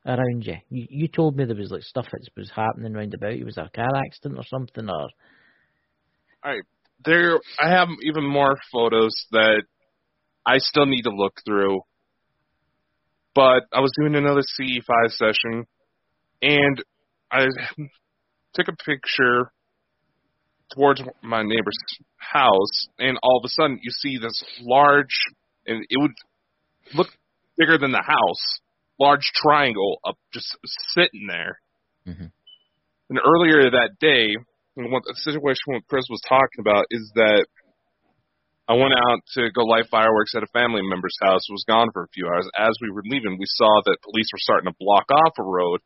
[0.06, 0.56] around you?
[0.68, 3.44] You, you told me there was like stuff that was happening round about you.
[3.44, 4.88] Was there a car accident or something?
[4.88, 5.08] Or
[7.04, 9.62] there I have even more photos that
[10.44, 11.80] I still need to look through.
[13.34, 15.66] But I was doing another CE5 session
[16.42, 16.84] and
[17.30, 17.46] I
[18.54, 19.52] took a picture
[20.74, 21.78] towards my neighbor's
[22.16, 25.16] house and all of a sudden you see this large
[25.66, 26.12] and it would
[26.94, 27.08] look
[27.56, 28.60] bigger than the house,
[28.98, 30.56] large triangle up just
[30.94, 31.60] sitting there.
[32.06, 32.32] Mhm.
[33.10, 34.36] And earlier that day,
[34.74, 37.46] what the situation what Chris was talking about is that
[38.68, 41.42] I went out to go light fireworks at a family member's house.
[41.50, 42.48] Was gone for a few hours.
[42.56, 45.80] As we were leaving, we saw that police were starting to block off a road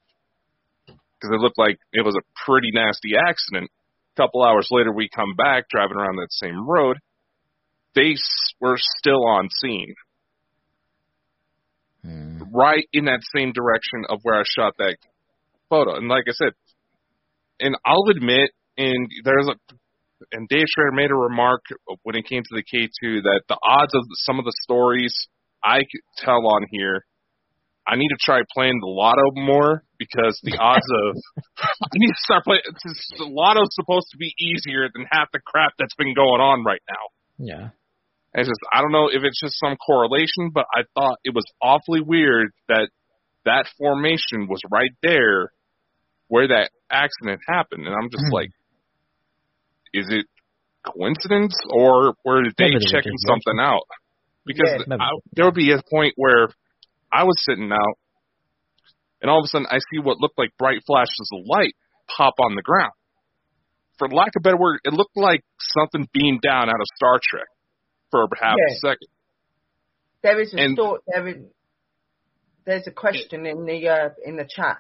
[0.87, 3.71] because it looked like it was a pretty nasty accident.
[4.17, 6.99] A couple hours later, we come back driving around that same road.
[7.95, 8.15] They
[8.61, 9.95] were still on scene,
[12.07, 12.43] Hmm.
[12.55, 14.97] right in that same direction of where I shot that
[15.69, 15.97] photo.
[15.97, 16.53] And like I said,
[17.61, 19.55] and I'll admit, and there's a,
[20.33, 21.63] and Dave Schrader made a remark
[22.05, 25.15] when it came to the K2 that the odds of some of the stories
[25.65, 27.05] I could tell on here
[27.89, 31.17] I need to try playing the lotto more because the odds of
[31.63, 32.63] I need to start playing.
[32.83, 36.65] just- The lotto's supposed to be easier than half the crap that's been going on
[36.65, 37.05] right now.
[37.39, 37.69] Yeah.
[38.37, 41.35] And it's just I don't know if it's just some correlation, but I thought it
[41.35, 42.91] was awfully weird that
[43.47, 45.53] that formation was right there
[46.29, 48.35] where that accident happened, and I'm just Hmm.
[48.35, 48.51] like,
[49.95, 50.27] is it
[50.85, 53.89] coincidence or were they Maybe checking something out?
[54.45, 54.97] Because Yeah.
[55.01, 56.49] I, there would be a point where
[57.11, 57.97] I was sitting out,
[59.23, 61.73] and all of a sudden I see what looked like bright flashes of light
[62.15, 62.93] pop on the ground.
[63.97, 67.19] For lack of a better word, it looked like something beamed down out of Star
[67.23, 67.49] Trek
[68.11, 69.09] for half a second.
[70.23, 71.03] There is a And- thought.
[71.07, 71.37] There is,
[72.65, 74.79] there's a question in the uh, in the chat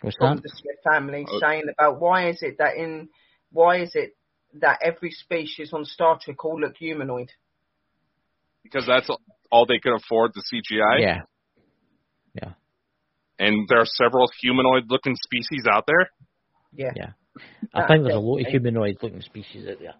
[0.00, 0.42] What's from that?
[0.42, 1.38] the Smith family Oh.
[1.40, 3.08] saying about why is it that in
[3.52, 4.16] why is it
[4.60, 7.30] that every species on Star Trek all look humanoid?
[8.62, 9.08] because that's
[9.52, 11.00] all they could afford the CGI.
[11.00, 11.20] Yeah.
[12.34, 12.52] Yeah.
[13.38, 16.10] And there are several humanoid-looking species out there.
[16.72, 16.90] Yeah.
[16.96, 17.10] Yeah.
[17.74, 19.94] I think there's a lot of humanoid looking species out there.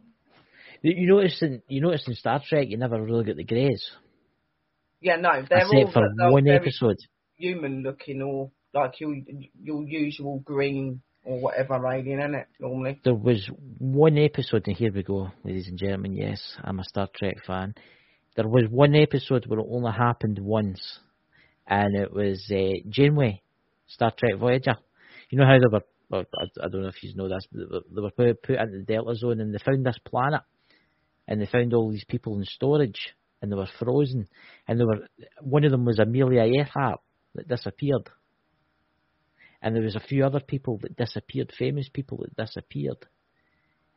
[0.82, 3.84] You notice in you notice in Star Trek you never really get the greys.
[5.00, 6.96] Yeah, no, they're all Except for they're one episode.
[7.36, 9.14] human looking or like your
[9.62, 12.46] your usual green or whatever alien, isn't it?
[12.60, 13.00] Normally.
[13.04, 16.14] There was one episode, and here we go, ladies and gentlemen.
[16.14, 17.74] Yes, I'm a Star Trek fan.
[18.36, 20.98] There was one episode where it only happened once,
[21.66, 23.42] and it was uh, Janeway,
[23.88, 24.76] Star Trek Voyager.
[25.30, 25.82] You know how they were.
[26.08, 28.42] Well, I, I don't know if you know this, but they were, they were put,
[28.42, 30.42] put into the Delta Zone, and they found this planet,
[31.28, 34.28] and they found all these people in storage, and they were frozen,
[34.66, 35.06] and they were.
[35.40, 37.00] One of them was Amelia Earhart
[37.34, 38.08] that disappeared,
[39.62, 43.06] and there was a few other people that disappeared, famous people that disappeared,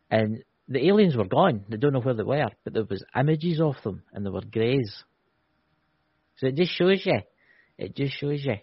[0.10, 1.66] and the aliens were gone.
[1.70, 4.42] They don't know where they were, but there was images of them, and they were
[4.42, 5.04] greys.
[6.38, 7.20] So it just shows you.
[7.78, 8.58] It just shows you.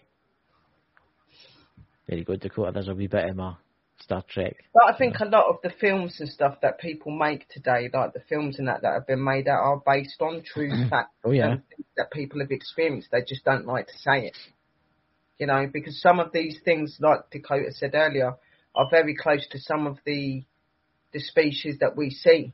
[2.07, 2.71] Very good, Dakota.
[2.73, 3.55] There's a wee bit of my
[4.07, 4.55] Star Trek.
[4.73, 8.13] But I think a lot of the films and stuff that people make today, like
[8.13, 10.87] the films and that that have been made out, are based on true mm-hmm.
[10.87, 11.57] facts Oh, yeah.
[11.97, 13.09] that people have experienced.
[13.11, 14.37] They just don't like to say it.
[15.39, 18.35] You know, because some of these things, like Dakota said earlier,
[18.73, 20.43] are very close to some of the
[21.11, 22.53] the species that we see,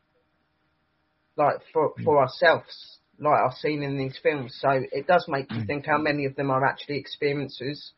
[1.38, 2.04] like for mm.
[2.04, 4.58] for ourselves, like I've seen in these films.
[4.60, 5.68] So it does make you mm.
[5.68, 7.92] think how many of them are actually experiencers,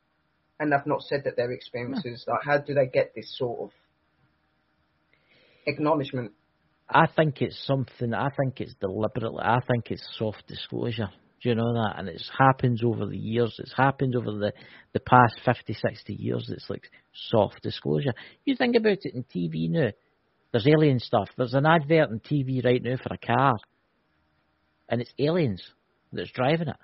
[0.59, 2.27] and I've not said that they're experiencers.
[2.27, 3.69] Like, how do they get this sort of
[5.67, 6.31] acknowledgement?
[6.89, 8.13] I think it's something.
[8.13, 9.41] I think it's deliberately.
[9.43, 11.09] I think it's soft disclosure.
[11.41, 11.95] Do you know that?
[11.97, 13.55] And it's happened over the years.
[13.59, 14.53] It's happened over the
[14.93, 16.49] the past 50, 60 years.
[16.49, 16.89] It's like
[17.29, 18.13] soft disclosure.
[18.45, 19.89] You think about it in TV now.
[20.51, 21.29] There's alien stuff.
[21.37, 23.55] There's an advert on TV right now for a car,
[24.87, 25.61] and it's aliens
[26.13, 26.77] that's driving it.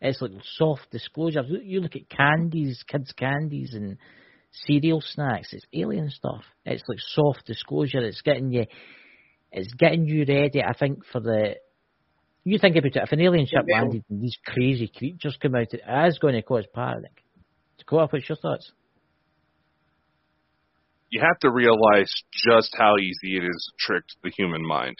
[0.00, 1.42] It's like soft disclosure.
[1.42, 3.96] You look at candies, kids' candies, and
[4.52, 5.52] cereal snacks.
[5.52, 6.42] It's alien stuff.
[6.64, 8.00] It's like soft disclosure.
[8.00, 8.66] It's getting you.
[9.52, 10.62] It's getting you ready.
[10.62, 11.56] I think for the.
[12.44, 12.96] You think about it.
[12.96, 13.80] If an alien ship Yeah.
[13.80, 17.22] landed and these crazy creatures come out, it is going to cause panic.
[17.78, 18.70] Dakota, what's your thoughts?
[21.10, 24.96] You have to realize just how easy it is to trick the human mind.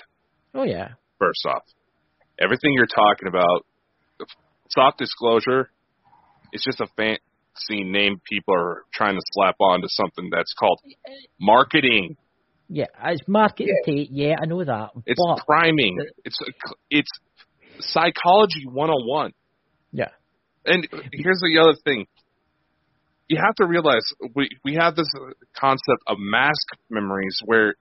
[0.55, 1.63] Oh yeah, First off,
[2.41, 3.65] everything you're talking about,
[4.71, 5.71] soft disclosure,
[6.53, 10.81] it's just a fancy name people are trying to slap onto something that's called
[11.41, 12.17] marketing.
[12.69, 12.87] yeah.
[13.05, 13.77] It's marketing.
[13.87, 14.29] yeah.
[14.29, 14.91] yeah, I know that.
[15.07, 15.99] It's but priming.
[16.25, 16.39] It's
[16.91, 17.11] it's
[17.81, 19.33] psychology 101.
[19.93, 20.09] yeah,
[20.65, 22.07] And here's the other thing.
[23.29, 25.09] You have to realize we we have this
[25.57, 27.75] concept of mask memories where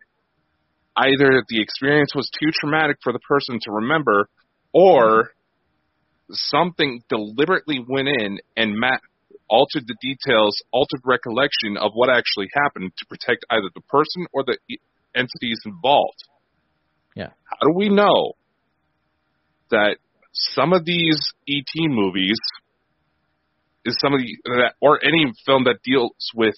[0.98, 4.28] either the experience was too traumatic for the person to remember
[4.74, 5.32] or
[6.32, 8.98] something deliberately went in and ma-
[9.50, 14.44] altered the details, altered recollection of what actually happened to protect either the person or
[14.44, 14.58] the
[15.16, 16.24] entities involved.
[17.16, 17.30] Yeah.
[17.46, 18.34] How do we know
[19.72, 19.98] that
[20.34, 22.38] some of these ET movies
[23.86, 26.56] is some of the that or any film that deals with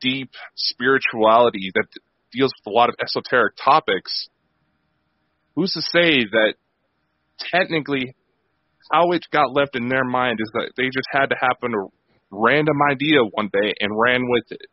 [0.00, 1.86] deep spirituality that
[2.30, 4.28] deals with a lot of esoteric topics
[5.56, 6.54] who's to say that
[7.38, 8.14] technically
[8.90, 11.86] how it got left in their mind is that they just had to happen a
[12.30, 14.66] random idea one day and ran with it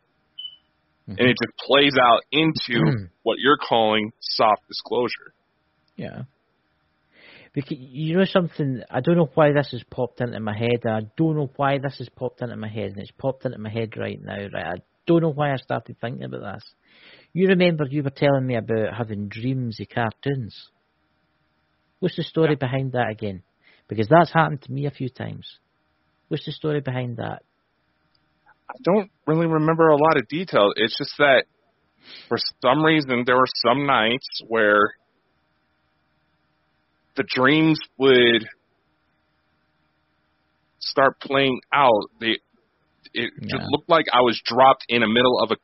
[1.08, 1.18] mm-hmm.
[1.18, 3.04] and it just plays out into hmm.
[3.22, 5.32] what you're calling soft disclosure
[5.96, 6.22] Yeah.
[7.54, 11.00] Because you know something, I don't know why this has popped into my head, I
[11.16, 13.96] don't know why this has popped into my head, and it's popped into my head
[13.96, 14.66] right now, right?
[14.66, 16.64] I don't know why I started thinking about this.
[17.32, 20.68] You remember you were telling me about having dreams of cartoons.
[21.98, 23.42] What's the story behind that again?
[23.88, 25.46] Because that's happened to me a few times.
[26.28, 27.42] What's the story behind that?
[28.68, 30.72] I don't really remember a lot of detail.
[30.74, 31.44] It's just that
[32.28, 34.90] for some reason there were some nights where
[37.16, 38.46] the dreams would
[40.80, 42.10] start playing out.
[42.20, 42.38] They
[43.14, 43.58] it Yeah.
[43.58, 45.56] just looked like I was dropped in the middle of a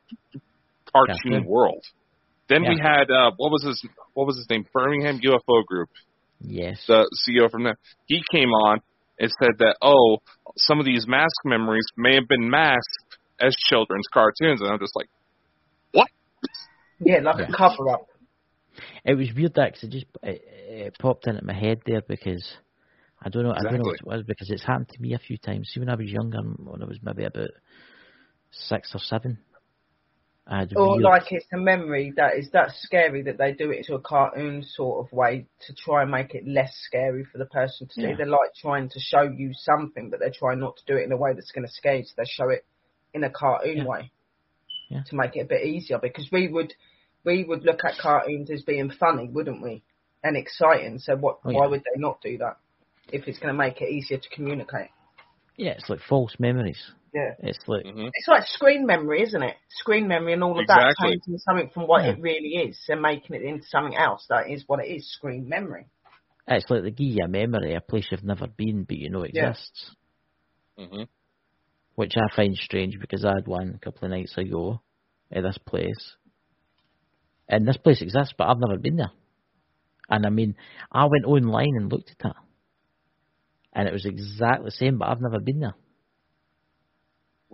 [0.91, 1.45] cartoon Yeah.
[1.45, 1.83] world.
[2.49, 3.81] Then we had uh, what was his
[4.13, 4.65] what was his name?
[4.73, 5.89] Birmingham UFO Group,
[6.43, 6.83] Yes.
[6.87, 7.77] the CEO from there.
[8.05, 8.79] He came on
[9.19, 10.17] and said that oh,
[10.57, 14.95] some of these mask memories may have been masked as children's cartoons, and I'm just
[14.95, 15.07] like,
[15.91, 16.07] what?
[16.99, 17.47] Yeah, like Yeah.
[17.49, 18.07] a cover up.
[19.05, 22.57] It was weird that 'cause it just it, it popped into my head there because
[23.21, 25.19] I don't know I don't know what it was because it's happened to me a
[25.19, 25.69] few times.
[25.71, 27.49] See when I was younger, when I was maybe about
[28.51, 29.52] six or seven, I had
[30.75, 33.99] Or like it's a memory that is that scary that they do it to a
[34.01, 37.93] cartoon sort of way to try and make it less scary for the person to
[37.93, 38.01] see.
[38.01, 38.15] Yeah.
[38.17, 41.11] They're like trying to show you something, but they're trying not to do it in
[41.13, 42.03] a way that's going to scare you.
[42.03, 42.65] So they show it
[43.13, 43.85] in a cartoon Yeah.
[43.85, 44.11] way
[44.89, 45.03] Yeah.
[45.07, 45.97] to make it a bit easier.
[45.97, 46.73] Because we would
[47.23, 49.81] we would look at cartoons as being funny, wouldn't we?
[50.25, 50.99] And exciting.
[50.99, 51.39] So what?
[51.45, 52.57] Oh, Why would they not do that
[53.13, 54.89] if it's going to make it easier to communicate?
[55.55, 56.91] yeah, it's like false memories.
[57.13, 57.33] Yeah.
[57.39, 59.55] It's like hmm It's like screen memory, isn't it?
[59.69, 61.11] Screen memory and all of Exactly.
[61.11, 62.11] that changing something from what Yeah.
[62.11, 65.47] it really is and making it into something else that is what it is, screen
[65.47, 65.85] memory.
[66.47, 69.23] it's like they give you a memory, a place you've never been but you know
[69.31, 69.53] Yeah.
[69.53, 69.91] exists.
[70.77, 71.03] hmm
[71.95, 74.81] Which I find strange because I had one a couple of nights ago
[75.31, 76.15] at this place.
[77.47, 79.11] And this place exists, but I've never been there.
[80.09, 80.55] And I mean,
[80.91, 82.35] I went online and looked at it.
[83.73, 85.75] And it was exactly the same, but I've never been there.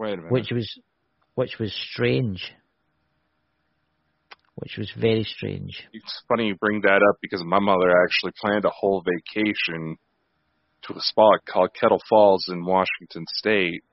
[0.10, 0.32] Wait a minute.
[0.32, 0.80] Which was
[1.36, 2.52] which was strange.
[4.56, 5.84] Which was very strange.
[5.94, 9.98] It's funny you bring that up because my mother actually planned a whole vacation
[10.84, 13.84] to a spot called Kettle Falls in Washington State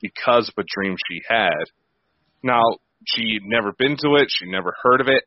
[0.00, 1.64] because of a dream she had.
[2.42, 2.62] Now,
[3.06, 5.24] she'd never been to it, she'd never heard of it.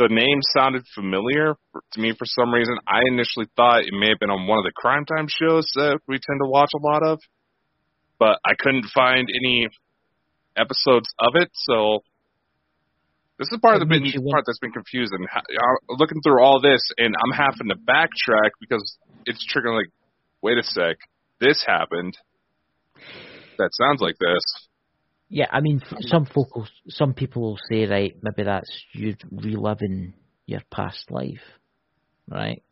[0.00, 1.52] The name sounded familiar
[1.92, 2.74] to me for some reason.
[2.88, 6.00] I initially thought it may have been on one of the crime time shows that
[6.08, 7.20] we tend to watch a lot of,
[8.18, 9.68] but I couldn't find any
[10.56, 12.00] episodes of it, so
[13.38, 15.26] this is part of the bit, part that's been confusing.
[15.90, 18.96] Looking through all this, and I'm having to backtrack because
[19.26, 19.76] it's triggering.
[19.76, 19.92] Like,
[20.40, 20.96] wait a sec,
[21.40, 22.16] this happened.
[23.58, 24.69] That sounds like this.
[25.30, 29.14] Yeah, I mean, f- some folk, will, some people will say, right, maybe that's you
[29.30, 30.14] reliving
[30.46, 31.40] your past life,
[32.28, 32.64] right?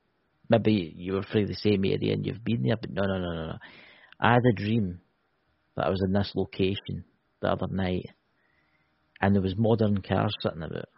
[0.50, 3.32] Maybe you were from the same area and you've been there, but no, no, no,
[3.32, 3.58] no, no.
[4.20, 5.00] I had a dream
[5.76, 7.04] that I was in this location
[7.40, 8.06] the other night,
[9.20, 10.88] and there was modern cars sitting about.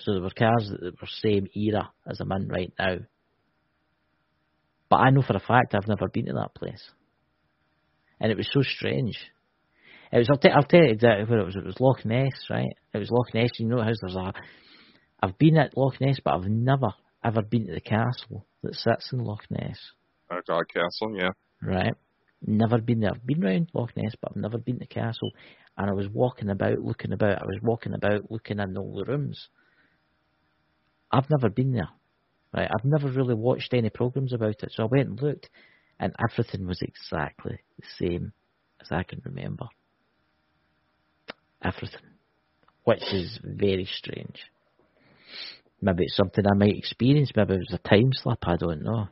[0.00, 2.98] So there were cars that were the same era as I'm in right now.
[4.88, 6.82] But I know for a fact I've never been to that place,
[8.20, 9.18] and it was so strange.
[10.12, 10.28] It was.
[10.30, 11.56] I'll, t- I'll tell you exactly where it was.
[11.56, 12.76] It was Loch Ness, right?
[12.92, 13.50] It was Loch Ness.
[13.58, 14.32] You know how there's a.
[15.22, 16.92] I've been at Loch Ness, but I've never
[17.24, 19.78] ever been to the castle that sits in Loch Ness,
[20.30, 21.30] Uh, God Castle, yeah.
[21.62, 21.94] right?
[22.44, 23.12] Never been there.
[23.14, 25.30] I've been round Loch Ness, but I've never been to the castle.
[25.78, 27.40] And I was walking about, looking about.
[27.40, 29.48] I was walking about, looking in all the rooms.
[31.10, 31.88] I've never been there,
[32.52, 32.68] right?
[32.70, 35.48] I've never really watched any programs about it, so I went and looked,
[36.00, 38.32] and everything was exactly the same
[38.80, 39.66] as I can remember.
[41.64, 42.00] Everything,
[42.84, 44.40] which is very strange.
[45.80, 47.32] Maybe it's something I might experience.
[47.34, 48.38] Maybe it was a time slip.
[48.42, 49.08] I don't know.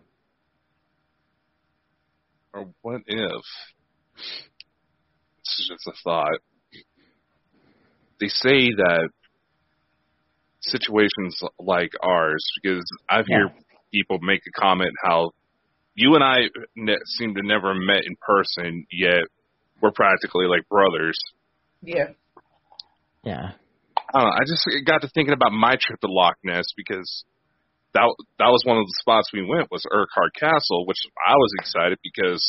[2.53, 3.43] Or what if?
[4.17, 6.39] This is just a thought.
[8.21, 9.09] They say that
[10.61, 13.53] situations like ours, because I've heard
[13.93, 15.31] people make a comment how
[15.95, 19.25] you and I ne- seem to never met in person, yet
[19.81, 21.19] we're practically like brothers.
[21.83, 22.11] Yeah.
[23.23, 23.53] Yeah.
[23.97, 24.35] I don't know.
[24.35, 27.25] I just got to thinking about my trip to Loch Ness because
[27.95, 28.07] that
[28.39, 31.99] that was one of the spots we went was Urquhart Castle, which I was excited
[32.03, 32.43] because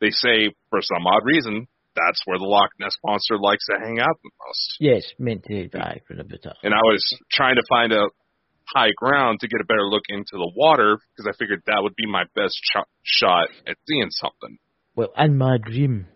[0.00, 4.00] they say for some odd reason that's where the Loch Ness monster likes to hang
[4.00, 4.76] out the most.
[4.80, 6.44] Yes, meant to die for a bit.
[6.62, 8.08] And I was trying to find a
[8.74, 11.96] high ground to get a better look into the water because I figured that would
[11.96, 14.58] be my best ch- shot at seeing something.
[14.94, 16.06] Well, in my dream,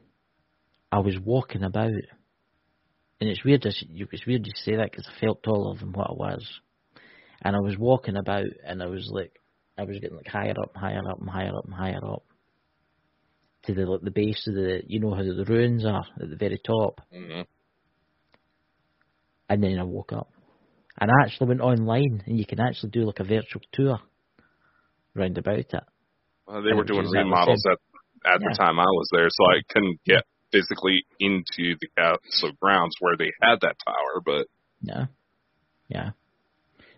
[0.90, 1.92] I was walking about,
[3.20, 3.64] and it's weird.
[3.64, 6.46] It's weird to say that because I felt taller than what I was,
[7.42, 9.40] and I was walking about, and I was like,
[9.78, 12.24] I was getting like higher up, and higher up, and higher up, and higher up.
[13.64, 16.36] To the like, the base of the, you know how the ruins are at the
[16.36, 17.42] very top, hmm
[19.48, 20.30] and then I woke up,
[21.00, 24.00] and I actually went online, and you can actually do like a virtual tour
[25.14, 25.72] round about it.
[25.72, 27.78] Uh, they And were doing at remodels at
[28.26, 32.96] at the time I was there, so I couldn't get physically into the castle grounds
[33.00, 34.20] where they had that tower.
[34.24, 34.46] But
[34.82, 35.06] Yeah,
[35.88, 36.10] yeah.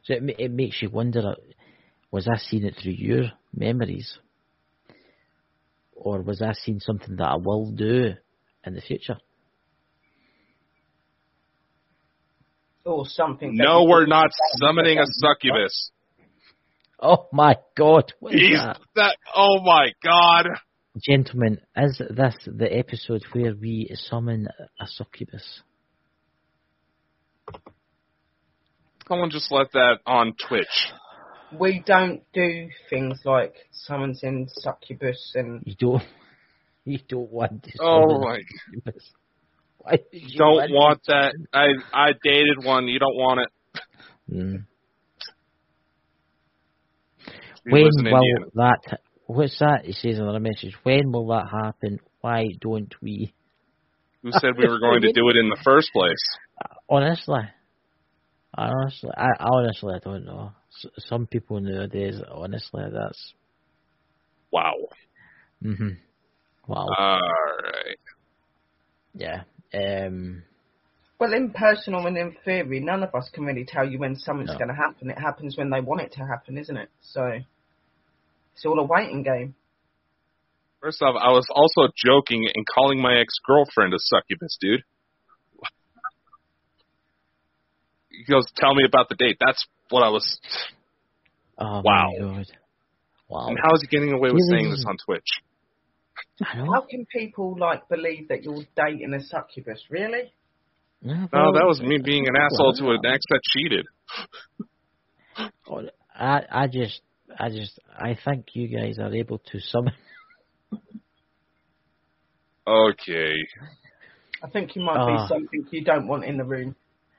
[0.04, 1.34] So it it makes you wonder: uh,
[2.10, 4.18] was I seeing it through your memories,
[5.94, 8.14] or was I seeing something that I will do
[8.64, 9.18] in the future?
[12.84, 13.54] Or something.
[13.54, 15.90] no, we're didn't summoning a succubus.
[17.00, 18.12] Oh my God!
[18.18, 18.78] What is He's that?
[18.96, 19.16] that.
[19.36, 20.46] Oh my god!
[21.02, 24.48] Gentlemen, is this the episode where we summon
[24.80, 25.62] a succubus?
[29.08, 30.66] Someone just let that on Twitch.
[31.58, 36.02] We don't do things like summons in succubus and You don't.
[36.84, 37.70] You don't want to.
[37.82, 38.38] Oh summon a my!
[38.72, 39.10] succubus.
[39.76, 41.34] Why you Don't want to- that.
[41.52, 42.88] I I dated one.
[42.88, 43.82] You don't want it.
[44.34, 44.64] Mm.
[47.64, 48.46] When will Indiana.
[48.54, 49.00] that?
[49.28, 49.84] What's that?
[49.84, 50.74] He says another message.
[50.84, 52.00] When will that happen?
[52.22, 53.34] Why don't we?
[54.22, 56.16] Who said we were going to do it in the first place?
[56.88, 57.42] Honestly,
[58.56, 60.52] honestly, I honestly I don't know.
[60.82, 63.34] S- some people nowadays, honestly, that's
[64.50, 64.72] Wow.
[65.62, 65.88] hmm
[66.66, 67.20] wow, All
[67.62, 67.98] right.
[69.14, 69.42] yeah.
[69.74, 70.42] Um,
[71.20, 74.48] well, in personal and in theory, none of us can really tell you when something's
[74.52, 74.56] No.
[74.58, 75.10] going to happen.
[75.10, 76.88] It happens when they want it to happen, isn't it?
[77.02, 77.40] So
[78.58, 79.54] it's all a waiting game.
[80.82, 84.82] First off, I was also joking and calling my ex girlfriend a succubus, dude.
[88.10, 90.40] He goes, "Tell me about the date." That's what I was.
[91.58, 92.10] oh Wow.
[92.18, 92.46] my god,
[93.28, 93.46] wow.
[93.48, 95.28] And how is he getting away with saying this on Twitch?
[96.42, 99.80] How can people like believe that you're dating a succubus?
[99.88, 100.32] Really?
[101.00, 103.86] Yeah, No, that was me being an asshole to an ex that cheated.
[106.14, 107.00] I I just
[107.38, 109.92] I just I think you guys are able to summon.
[112.66, 113.34] Okay.
[114.42, 115.06] I think you might Ah.
[115.06, 116.76] be something you don't want in the room.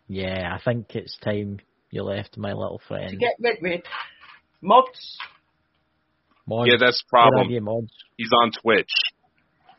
[0.07, 1.59] Yeah, I think it's time
[1.89, 3.09] you left my little friend.
[3.09, 3.35] To friend.
[3.51, 3.81] get rid of
[4.61, 5.17] mods.
[6.47, 7.49] Mods, Yeah, that's the problem.
[7.49, 7.91] you, mods?
[8.17, 8.91] He's on Twitch.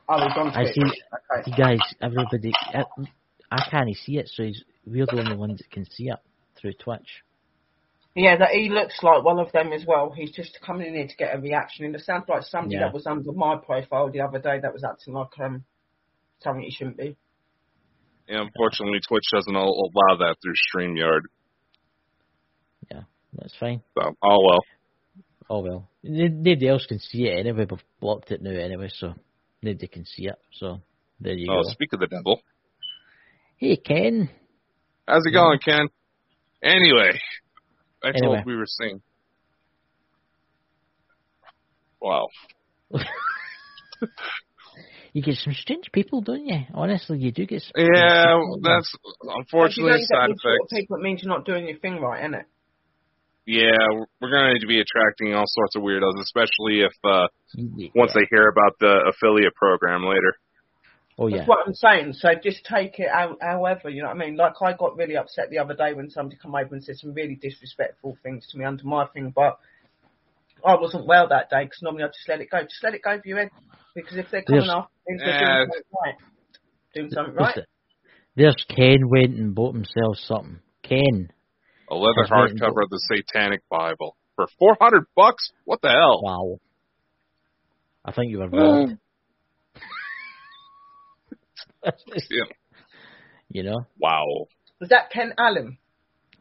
[0.09, 0.81] Oh, he's on I see.
[0.83, 1.51] Okay.
[1.51, 2.85] You guys, everybody, I,
[3.51, 6.19] I can't see it, so he's, we're the only ones that can see it
[6.57, 7.23] through Twitch.
[8.15, 10.11] Yeah, that he looks like one of them as well.
[10.11, 12.87] He's just coming in here to get a reaction, and it sounds like somebody Yeah.
[12.87, 15.65] that was under my profile the other day that was acting like um
[16.43, 17.17] something he shouldn't be.
[18.29, 19.63] Yeah, unfortunately, Twitch doesn't al-
[19.95, 21.21] allow that through StreamYard.
[22.91, 23.03] Yeah,
[23.35, 23.81] that's fine.
[23.97, 24.65] So, oh well.
[25.49, 25.89] Oh well.
[26.05, 27.67] N- Nobody else can see it anyway.
[27.71, 29.15] We've blocked it now anyway, so
[29.63, 30.39] nobody can see it.
[30.53, 30.81] So
[31.21, 31.59] there you go.
[31.59, 31.69] Oh, go.
[31.71, 32.41] speak of the devil.
[33.57, 34.31] Hey Ken.
[35.07, 35.87] How's it going, Ken?
[36.63, 37.19] Anyway,
[38.03, 38.37] I Anyway.
[38.37, 39.03] told we were saying.
[42.01, 42.29] Wow.
[45.13, 46.61] You get some strange people, don't you?
[46.73, 47.63] Honestly, you do get.
[47.63, 50.71] Some Yeah, people, that's If you unfortunately don't a side these sort of effect.
[50.71, 52.47] people, it means you're not doing your thing right, isn't it?
[53.45, 53.75] Yeah,
[54.21, 57.27] we're going to be attracting all sorts of weirdos, especially if uh
[57.57, 57.89] Yeah.
[57.97, 60.33] once they hear about the affiliate program later.
[61.21, 61.37] Oh yeah.
[61.39, 62.15] That's what I'm saying.
[62.15, 64.37] So just take it out, however, you know what I mean?
[64.37, 67.13] Like I got really upset the other day when somebody come over and said some
[67.13, 69.59] really disrespectful things to me under my thing, but
[70.65, 72.63] I wasn't well that day because normally I just let it go.
[72.63, 73.51] Just let it go for your head.
[73.95, 75.65] Because if they're coming There's- after things, they're Yeah.
[75.65, 76.15] doing something right.
[76.95, 77.59] Doing something right.
[78.37, 80.61] There's Ken went and bought himself something.
[80.83, 81.31] Ken.
[81.91, 85.51] A leather hardcover of the Satanic Bible for four hundred bucks.
[85.65, 86.23] What the hell?
[86.23, 86.61] Wow.
[88.05, 88.89] I think you were mm.
[88.89, 88.99] robbed.
[92.31, 92.45] Yeah.
[93.49, 93.87] You know?
[93.99, 94.47] Wow.
[94.81, 95.79] Was that Ken Allen?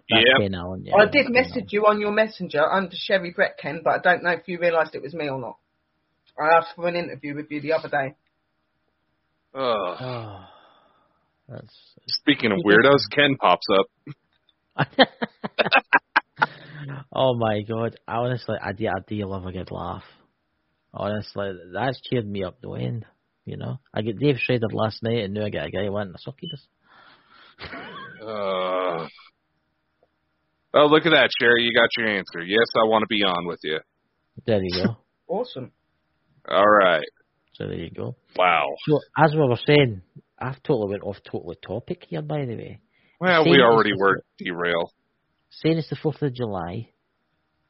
[0.09, 0.41] That's Yep.
[0.41, 0.85] Ken Allen.
[0.85, 3.99] Yeah, I did Ken message you on your messenger under Sherry Brett Ken, but I
[3.99, 5.57] don't know if you realised it was me or not.
[6.39, 8.15] I asked for an interview with you the other day.
[9.53, 9.97] Ugh.
[10.01, 10.45] Oh,
[11.47, 11.75] that's.
[12.07, 13.87] Speaking of weirdos, Ken pops up.
[17.13, 17.99] oh my god!
[18.07, 20.03] I honestly, I do, I do love a good laugh.
[20.93, 23.05] Honestly, that's cheered me up the end.
[23.45, 26.13] You know, I get Dave Schrader last night, and now I get a guy wanting
[26.13, 26.67] a succubus.
[28.21, 29.07] Uh,
[30.73, 31.63] oh, look at that, Sherry.
[31.63, 32.41] You got your answer.
[32.45, 33.79] Yes, I want to be on with you.
[34.45, 34.97] There you go.
[35.29, 35.71] Awesome.
[36.49, 37.05] All right.
[37.53, 38.15] So there you go.
[38.35, 38.65] Wow.
[38.87, 40.01] So as we were saying,
[40.39, 42.81] I've totally went off totally topic here, by the way.
[43.21, 44.91] Well, Saying we it's already the were derailed.
[45.51, 46.89] Saying it's the Fourth of July,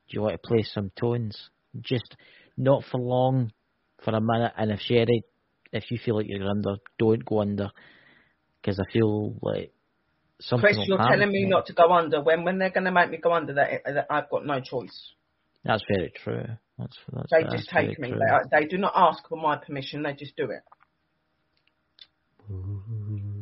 [0.08, 1.50] do you want to play some tones?
[1.82, 2.16] Just
[2.56, 3.52] not for long,
[4.06, 4.54] for a minute.
[4.58, 5.24] And if Sherry,
[5.72, 7.70] if you feel like you're under, don't go under,
[8.62, 9.72] because I feel like
[10.42, 10.74] something.
[10.74, 12.22] Chris, you're telling me not to go under.
[12.22, 15.14] When when they're going to make me go under, that, that I've got no choice.
[15.64, 16.46] That's very true.
[16.78, 17.28] That's that's.
[17.32, 18.10] They that's just very take me.
[18.10, 18.20] true.
[18.20, 20.04] They, uh, they do not ask for my permission.
[20.04, 20.64] They just do it.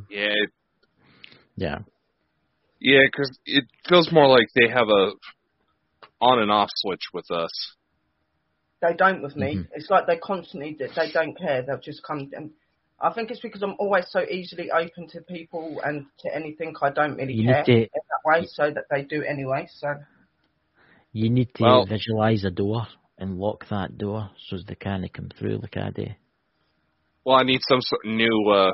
[0.10, 0.34] Yeah,
[1.56, 1.78] Yeah.
[2.80, 5.12] yeah, because it feels more like they have a
[6.20, 7.77] on and off switch with us.
[8.82, 9.56] They don't with me.
[9.56, 9.68] Mhm.
[9.74, 11.64] It's like they constantly they don't care.
[11.64, 12.30] They'll just come.
[12.34, 12.52] And
[13.00, 16.76] I think it's because I'm always so easily open to people and to anything.
[16.82, 19.68] I don't really You care need to in that way, so that they do anyway.
[19.70, 19.96] So
[21.12, 25.30] you need to Well- visualize a door and lock that door so they can't come
[25.30, 26.08] through like I do.
[27.26, 28.74] Well, I need some sort of new, uh,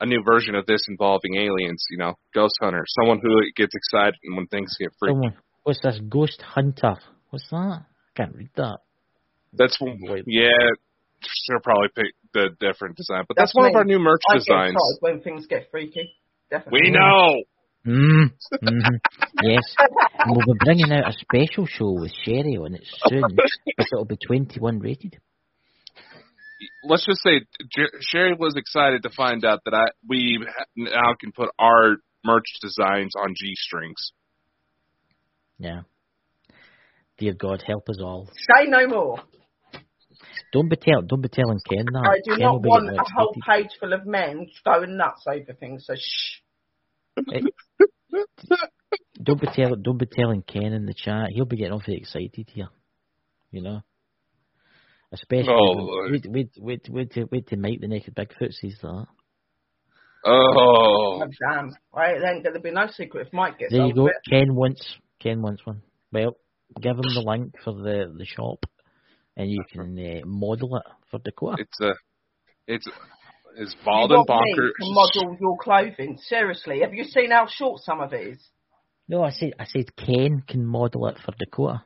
[0.00, 1.84] a new version of this involving aliens.
[1.90, 5.14] You know, Ghost Hunter, someone who gets excited when things get freaky.
[5.14, 6.00] Someone, what's this?
[6.08, 6.96] Ghost Hunter.
[7.30, 7.56] What's that?
[7.84, 7.84] I
[8.16, 8.80] can't read that.
[9.52, 10.24] That's Wait.
[10.26, 10.48] yeah.
[11.20, 14.34] She'll probably pick the different design, but that's, That's one of our new merch I
[14.38, 14.74] designs.
[14.74, 16.14] get when things get freaky.
[16.50, 16.80] Definitely.
[16.84, 17.42] We know.
[17.86, 18.30] Mm,
[18.60, 18.78] hmm
[19.42, 19.62] Yes.
[20.18, 24.04] And we'll be bringing out a special show with Sherry on it soon, but it'll
[24.04, 25.18] be 21 rated.
[26.84, 27.40] Let's just say
[27.74, 30.44] Jer- Sherry was excited to find out that I we
[30.76, 34.12] now can put our merch designs on G strings.
[35.58, 35.82] Yeah.
[37.18, 38.28] Dear God, help us all.
[38.32, 39.18] Say no more.
[40.52, 42.04] Don't be tell, don't be telling Ken that.
[42.04, 45.52] I do Ken not want getting a whole page full of men going nuts over
[45.58, 45.84] things.
[45.86, 46.40] So shh.
[47.34, 47.40] Eh,
[49.22, 51.30] don't be tell, don't be telling Ken in the chat.
[51.30, 52.68] He'll be getting awfully excited here.
[53.50, 53.80] You know.
[55.12, 56.12] Especially Oh, when- Lord.
[56.12, 59.06] wait, wait, wait, wait, till- wait till Mike the Naked Bigfoot sees that.
[60.24, 61.70] Oh, Oh, damn.
[61.94, 64.06] Right, then there'll be no secret if Mike gets There you hold go.
[64.08, 64.14] it.
[64.28, 65.82] Ken wants Ken wants one.
[66.12, 66.36] Well,
[66.80, 68.66] give him the link for the the shop,
[69.38, 71.62] and you can uh, model it for Dakota.
[71.62, 71.92] it's a,
[72.66, 72.86] it's
[73.56, 74.70] it's You bald and want me bonkers.
[74.78, 76.18] to model your clothing.
[76.20, 78.48] Seriously, have you seen how short some of it is?
[79.08, 81.82] No, I said I said Ken can model it for Dakota.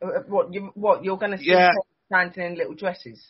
[0.00, 1.70] Uh, What you what you're going to see Yeah.
[2.06, 3.20] standing in little dresses?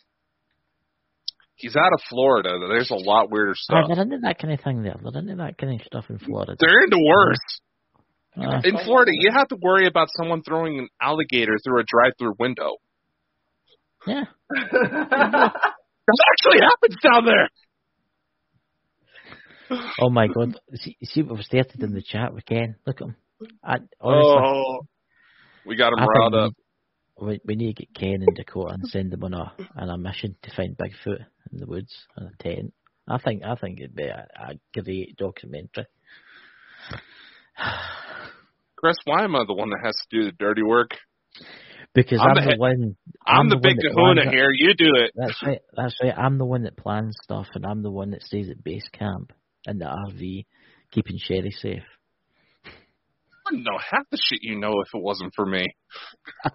[1.55, 2.57] He's out of Florida.
[2.69, 3.85] There's a lot weirder Ah, stuff.
[3.89, 4.95] they're into that kind of thing there.
[5.01, 6.55] They're into that kind of stuff in Florida.
[6.59, 7.37] They're into worse.
[8.37, 12.35] Ah, In Florida, you have to worry about someone throwing an alligator through a drive-through
[12.39, 12.77] window.
[14.07, 14.23] Yeah.
[16.11, 17.49] That actually happens down there.
[20.01, 20.57] Oh my God!
[20.73, 22.75] See, see what was started in the chat with Ken.
[22.87, 23.15] Look at him.
[23.63, 24.79] I, honestly, Oh,
[25.67, 26.53] we got him I riled we up.
[27.19, 29.89] need- We, we need to get Ken in Dakota and send them on a on
[29.91, 32.73] a mission to find Bigfoot in the woods in a tent.
[33.07, 35.85] I think I think it'd be a, a great documentary.
[38.77, 40.91] Chris, why am I the one that has to do the dirty work?
[41.95, 42.95] Because I'm I'm, the the, one.
[43.25, 44.49] I'm, the, one big kahuna here.
[44.53, 45.11] You do it.
[45.15, 45.59] That's right.
[45.75, 46.13] That's right.
[46.15, 49.33] I'm the one that plans stuff, and I'm the one that stays at base camp
[49.65, 50.45] in the RV,
[50.91, 51.83] keeping Sherry safe.
[52.65, 52.69] I
[53.45, 55.65] wouldn't know half the shit you know if it wasn't for me.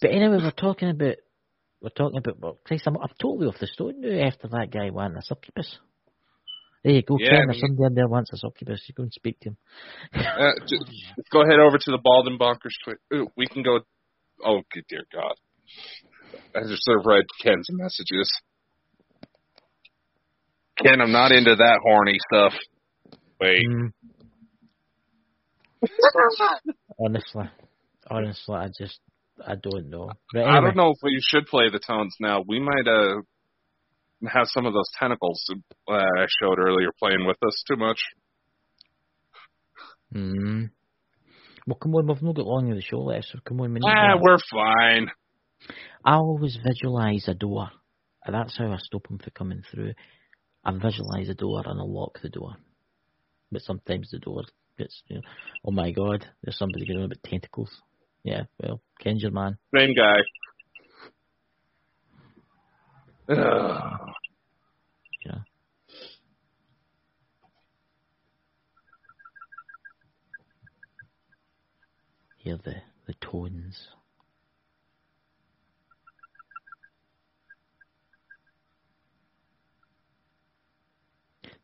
[0.00, 1.16] But anyway, we're talking about
[1.80, 4.90] we're talking about well, Christ, I'm, I'm totally off the stone now after that guy
[4.90, 5.78] wanting a succubus.
[6.84, 7.42] There you go, Yeah, Ken.
[7.42, 9.56] I mean- somebody in there wants a succubus, you go and speak to him.
[10.14, 10.84] Uh, just,
[11.30, 12.74] go ahead over to the Bald and Bonkers.
[13.14, 13.80] Ooh, we can go.
[14.44, 15.34] Oh, good dear God.
[16.54, 18.32] I just sort of read Ken's messages.
[20.78, 22.52] Ken, I'm not into that horny stuff.
[23.40, 23.64] Wait.
[23.68, 23.92] Mm,
[26.98, 27.44] honestly,
[28.10, 28.98] honestly, I just
[29.46, 30.10] I don't know.
[30.32, 32.42] But I don't know if we should play the tones now.
[32.46, 33.22] We might uh
[34.28, 35.44] have some of those tentacles
[35.88, 37.98] uh, I showed earlier playing with us too much.
[40.14, 40.70] Mm.
[41.66, 43.72] Well, come on, we've not got long of the show left, so come on.
[43.72, 45.10] We need ah, we're fine.
[46.04, 47.70] I always visualise a door,
[48.24, 49.92] and that's how I stop them from coming through.
[50.64, 52.56] I visualise a door and I lock the door.
[53.50, 54.42] But sometimes the door
[54.78, 55.22] gets, you know,
[55.64, 57.70] oh my god, there's somebody going on about tentacles.
[58.24, 59.58] Yeah, well, Ken's your man.
[59.76, 60.20] Same guy.
[63.28, 64.12] Ugh.
[65.24, 65.38] Yeah.
[72.42, 72.74] Hear the,
[73.06, 73.86] the tones.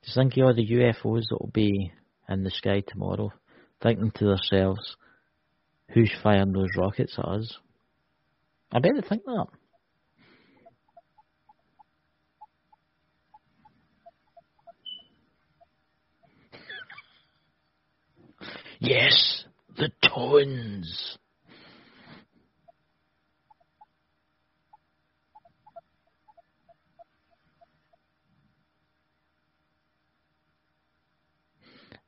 [0.05, 1.91] Just think of the UFOs that will be
[2.29, 3.33] in the sky tomorrow,
[3.83, 4.97] thinking to themselves,
[5.93, 7.57] who's firing those rockets at us?
[8.71, 9.47] I bet they think that.
[18.81, 19.38] Yes,
[19.79, 21.19] the tones.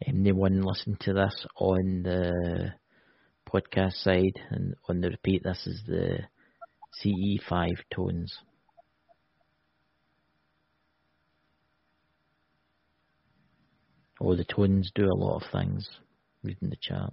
[0.05, 2.73] Anyone listen to this on the
[3.49, 6.19] podcast side, and on the repeat, this is the
[7.01, 8.37] CE5 tones.
[14.21, 15.89] Oh, the tones do a lot of things.
[16.43, 17.13] Reading the chat.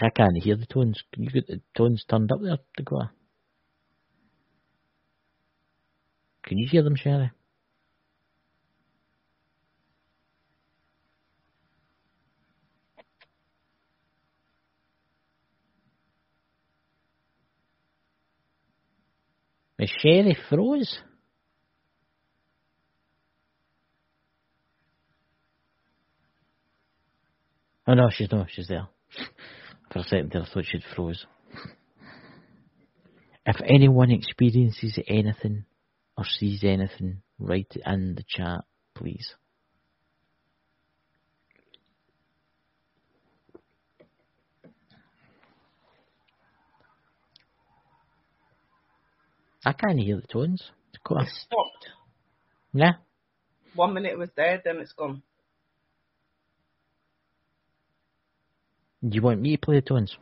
[0.00, 1.02] I can't hear the tones.
[1.12, 3.10] Can you get the tones turned up there, Dakota?
[6.44, 7.30] Can you hear them, Sherry?
[19.78, 20.98] Is Sherry froze?
[27.86, 28.88] Oh no, she's no, she's there.
[29.92, 31.26] For a second there, I thought she'd froze.
[33.46, 35.64] If anyone experiences anything
[36.16, 38.64] or sees anything, write it in the chat,
[38.94, 39.34] please.
[49.64, 50.70] I can't hear the tones.
[50.92, 51.88] It's stopped.
[52.72, 52.92] Yeah.
[53.74, 55.22] One minute it was there, then it's gone.
[59.02, 60.16] You want me to play the tones?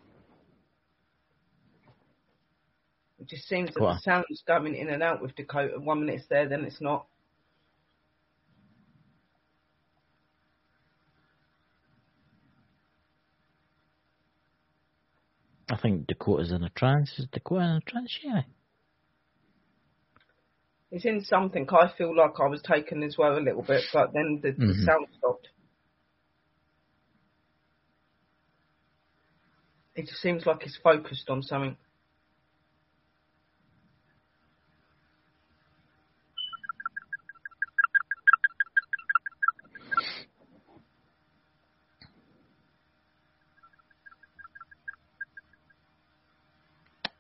[3.18, 5.80] It just seems that the sound's going in and out with Dakota.
[5.80, 7.06] One minute it's there, then it's not.
[15.68, 17.12] I think Dakota's in a trance.
[17.18, 18.18] Is Dakota in a trance?
[18.22, 18.42] Yeah.
[20.92, 21.66] It's in something.
[21.70, 24.72] I feel like I was taken as well a little bit, but then the, the
[24.72, 24.84] Mhm.
[24.84, 25.48] sound stopped.
[29.96, 31.76] It just seems like it's focused on something.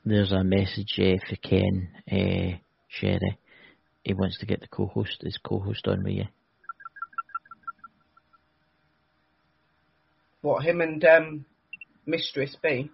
[0.04, 2.58] There's a message uh, for Ken uh,
[2.88, 3.38] Sherry.
[4.04, 6.26] He wants to get the co-host, his co-host on with you.
[10.42, 11.44] What him and um,
[12.06, 12.90] Mistress B?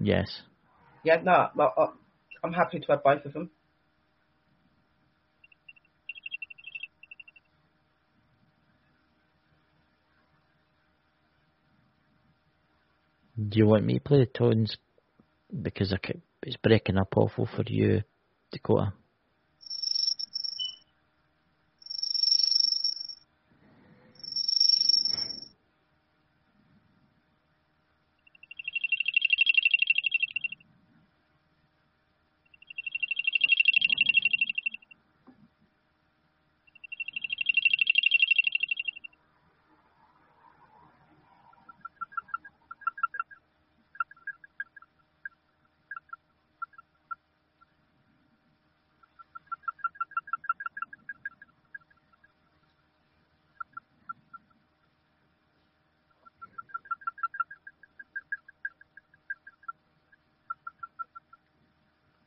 [0.00, 0.42] Yes.
[1.04, 1.86] Yeah, no, uh,
[2.42, 3.50] I'm happy to have both of them.
[13.36, 14.76] Do you want me to play the tones?
[15.62, 18.02] Because I ca- it's breaking up awful for you,
[18.52, 18.92] Dakota.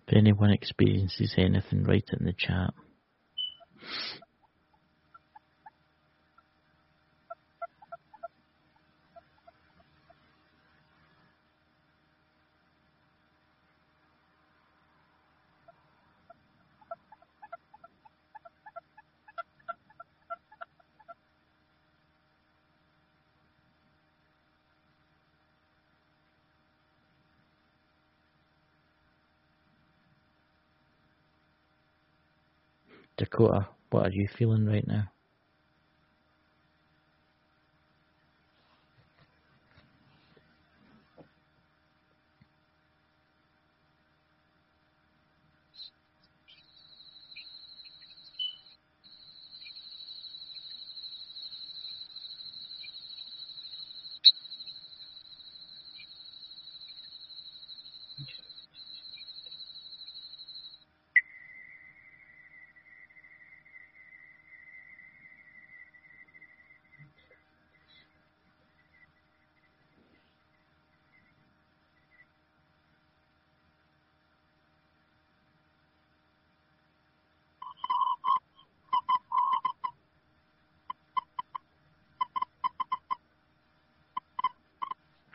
[0.09, 2.73] If anyone experiences anything, write it in the chat.
[33.17, 35.11] Dakota, what are you feeling right now?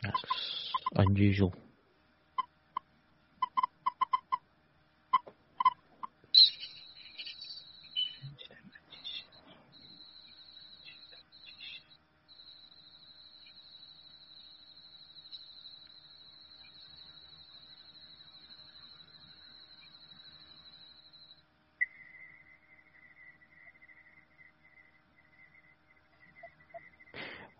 [0.03, 0.21] That's
[0.95, 1.53] unusual.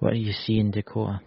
[0.06, 1.20] What are you seeing, Dakota?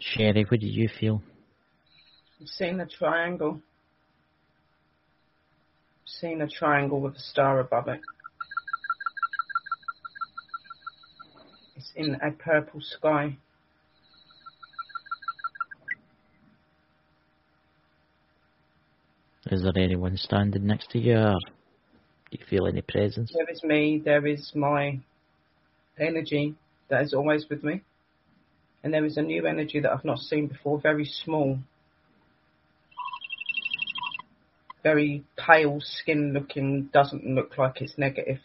[0.00, 1.22] Sherry, what did you feel?
[2.40, 3.60] I'm seeing a triangle.
[6.20, 8.00] Seeing a triangle with a star above it.
[11.76, 13.36] It's in a purple sky.
[19.50, 21.36] Is there anyone standing next to you, or
[22.30, 23.32] do you feel any presence?
[23.34, 25.00] There is me, there is my
[25.98, 26.54] energy
[26.88, 27.82] that is always with me.
[28.82, 31.58] And there is a new energy that I've not seen before, very small.
[34.82, 38.38] Very pale skin looking, doesn't look like it's negative.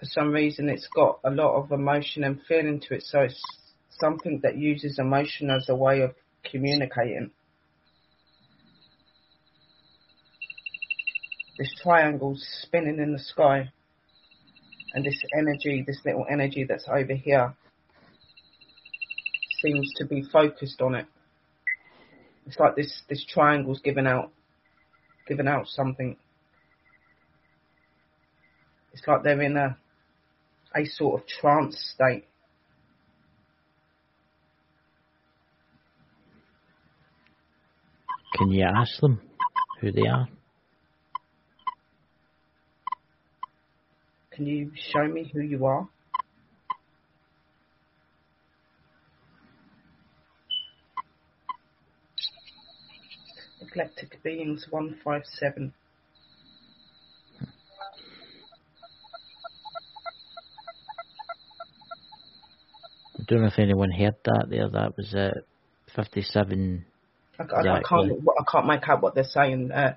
[0.00, 3.40] For some reason, it's got a lot of emotion and feeling to it, so it's
[3.98, 6.14] something that uses emotion as a way of
[6.50, 7.30] communicating.
[11.58, 13.72] This triangle's spinning in the sky,
[14.92, 17.54] and this energy, this little energy that's over here,
[19.62, 21.06] seems to be focused on it.
[22.46, 24.30] It's like this this triangle's giving out
[25.26, 26.16] giving out something.
[28.92, 29.76] It's like they're in a
[30.74, 32.24] a sort of trance state.
[38.36, 39.20] Can you ask them
[39.80, 40.28] who they are?
[44.30, 45.88] Can you show me who you are?
[53.80, 55.74] Eclectic Beings 157.
[63.18, 64.68] I don't know if anyone heard that there.
[64.68, 65.32] That was uh,
[65.94, 66.84] 57.
[67.38, 69.70] I, I, I can't I can't make out what they're saying.
[69.72, 69.94] Uh,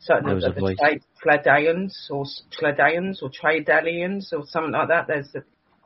[0.00, 0.76] certain There of was the, a the voice.
[0.78, 2.42] trade Pleiadians or s-
[3.22, 5.06] or Tradalians or something like that.
[5.06, 5.42] There's a,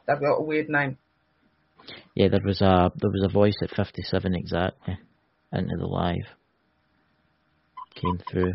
[0.06, 0.98] they've got a weird name.
[2.14, 4.98] Yeah, there was a there was a voice at 57 exactly
[5.52, 6.26] into the live.
[7.96, 8.54] Came through.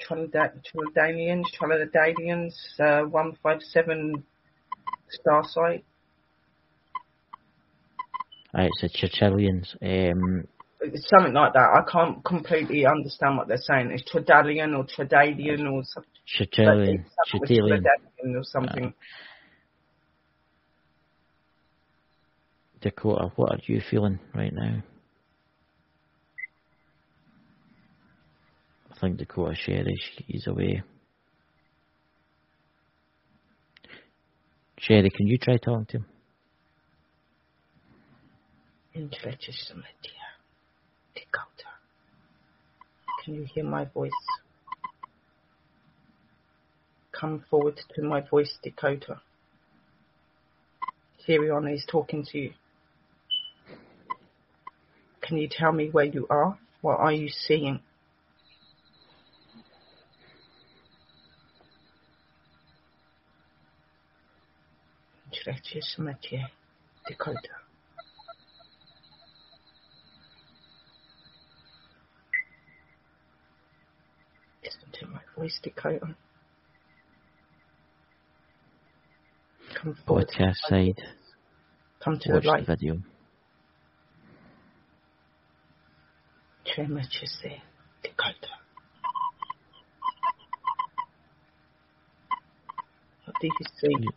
[0.00, 4.24] Trinidadians, Trinidadians, uh, 157
[5.10, 5.84] star site.
[8.56, 9.74] Uh, it's a Chichilians.
[9.82, 10.46] Um,
[10.80, 11.70] It's something like that.
[11.74, 13.90] I can't completely understand what they're saying.
[13.90, 16.10] It's Tridalian or Tridalian or something.
[16.26, 17.04] Chichilian.
[17.32, 17.84] Chitilian.
[18.36, 18.94] or something.
[22.80, 24.82] Dakota, what are you feeling right now?
[29.04, 29.96] Think Dakota Sherry,
[30.26, 30.82] she's away.
[34.78, 36.06] Sherry, can you try talking to him?
[38.94, 40.24] Interesting idea.
[41.14, 41.70] Dakota.
[43.24, 44.10] Can you hear my voice?
[47.12, 49.20] Come forward to my voice, Dakota.
[51.26, 52.52] Sirion is talking to you.
[55.22, 56.58] Can you tell me where you are?
[56.82, 57.80] What are you seeing?
[65.46, 66.50] Interesting idea.
[67.06, 67.38] Dakota.
[74.62, 76.14] Listen to my voice, Dakota.
[79.74, 80.28] Come forward.
[80.28, 81.00] Podcast side.
[82.02, 82.66] Come to Watch the light.
[82.66, 82.98] the video.
[86.66, 87.60] Tremachese,
[88.02, 88.54] Dakota.
[93.24, 94.08] What do you see?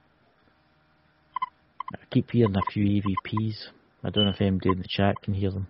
[1.94, 3.68] I keep hearing a few EVPs.
[4.04, 5.68] I don't know if anybody in the chat can hear them.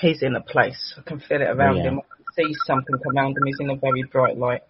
[0.00, 0.94] He's in a place.
[0.98, 1.84] I can feel it around Yeah.
[1.84, 2.00] him.
[2.00, 3.46] I can see something around him.
[3.46, 4.62] He's in a very bright light.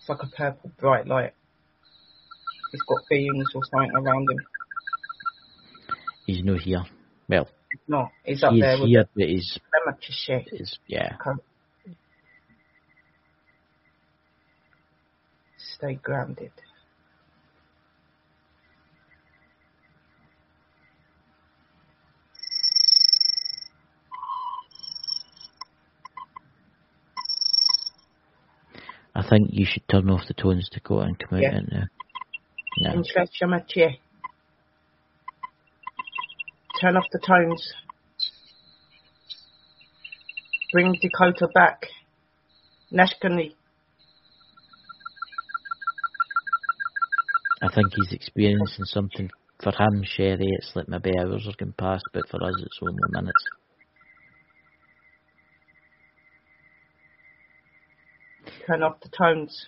[0.00, 1.32] It's like a purple bright light.
[2.72, 4.46] He's got beings or something around him.
[6.26, 6.84] He's no here.
[7.28, 7.48] Well,
[7.88, 9.58] No, he's up he's there with here, but he's,
[10.52, 11.16] is yeah.
[15.76, 16.52] Stay grounded.
[29.14, 31.58] I think you should turn off the tones, to go and come out Yeah.
[31.58, 31.88] into.
[32.78, 32.94] Yeah.
[33.38, 33.98] Tremachese.
[36.80, 37.74] Turn off the tones.
[40.72, 41.86] Bring Dakota back.
[42.90, 43.55] Nashkani.
[47.66, 49.28] I think he's experiencing something.
[49.60, 53.02] For him, Sherry, it's like maybe hours are going past, but for us, it's only
[53.10, 53.32] minutes.
[58.66, 59.66] Turn off the tones.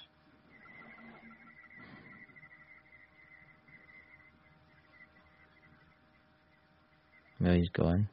[7.39, 8.09] Where he's going.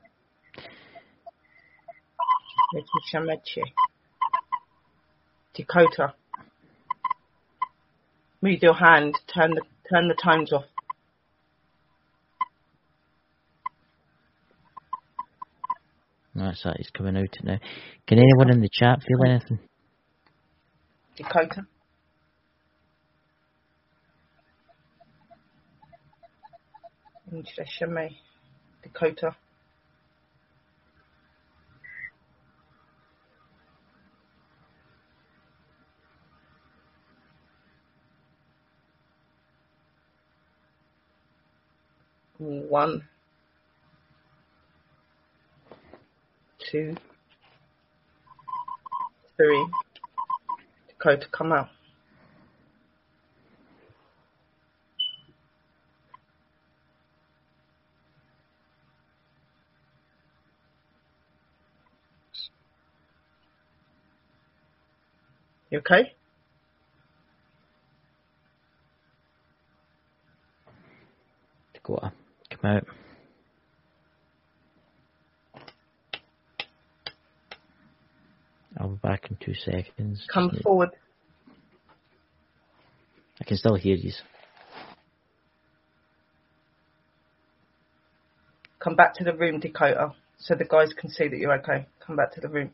[2.73, 3.63] Letitia Meche.
[5.53, 6.15] Dakota.
[8.41, 9.15] Move your hand.
[9.33, 10.65] Turn the turn the tones off.
[16.35, 17.59] That's that, he's coming out now.
[18.07, 19.59] Can anyone in the chat feel anything?
[21.15, 21.65] Dakota.
[27.87, 28.17] May.
[28.83, 29.35] Dakota.
[42.37, 43.07] One,
[46.59, 46.95] two,
[49.37, 49.67] three.
[50.89, 51.69] Dakota, come out.
[65.71, 66.13] You okay?
[71.73, 72.11] Dakota,
[72.65, 72.87] come out.
[78.77, 80.25] I'll be back in two seconds.
[80.31, 80.89] Come Just need- forward.
[83.39, 84.11] I can still hear you.
[88.79, 91.87] Come back to the room, Dakota, so the guys can see that you're okay.
[91.99, 92.71] Come back to the room.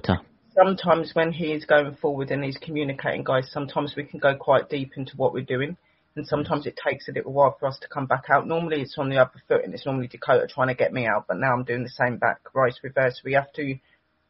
[0.00, 0.22] Dakota,
[0.54, 4.92] Sometimes when he's going forward and he's communicating, guys, sometimes we can go quite deep
[4.96, 5.76] into what we're doing.
[6.16, 8.46] And sometimes it takes a little while for us to come back out.
[8.46, 11.26] Normally it's on the other foot and it's normally Dakota trying to get me out,
[11.26, 13.20] but now I'm doing the same back, right, reverse.
[13.24, 13.74] We have to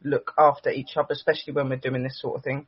[0.03, 2.65] look after each other, especially when we're doing this sort of thing.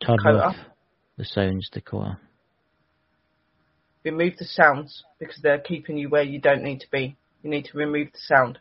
[0.00, 0.54] Dakota.
[1.18, 2.18] the sounds, Dakota.
[4.04, 7.16] Remove the sounds because they're keeping you where you don't need to be.
[7.42, 8.58] You need to remove the sound.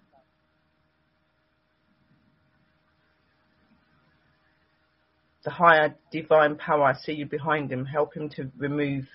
[5.44, 7.86] The higher divine power, I see you behind him.
[7.86, 9.06] Help him to remove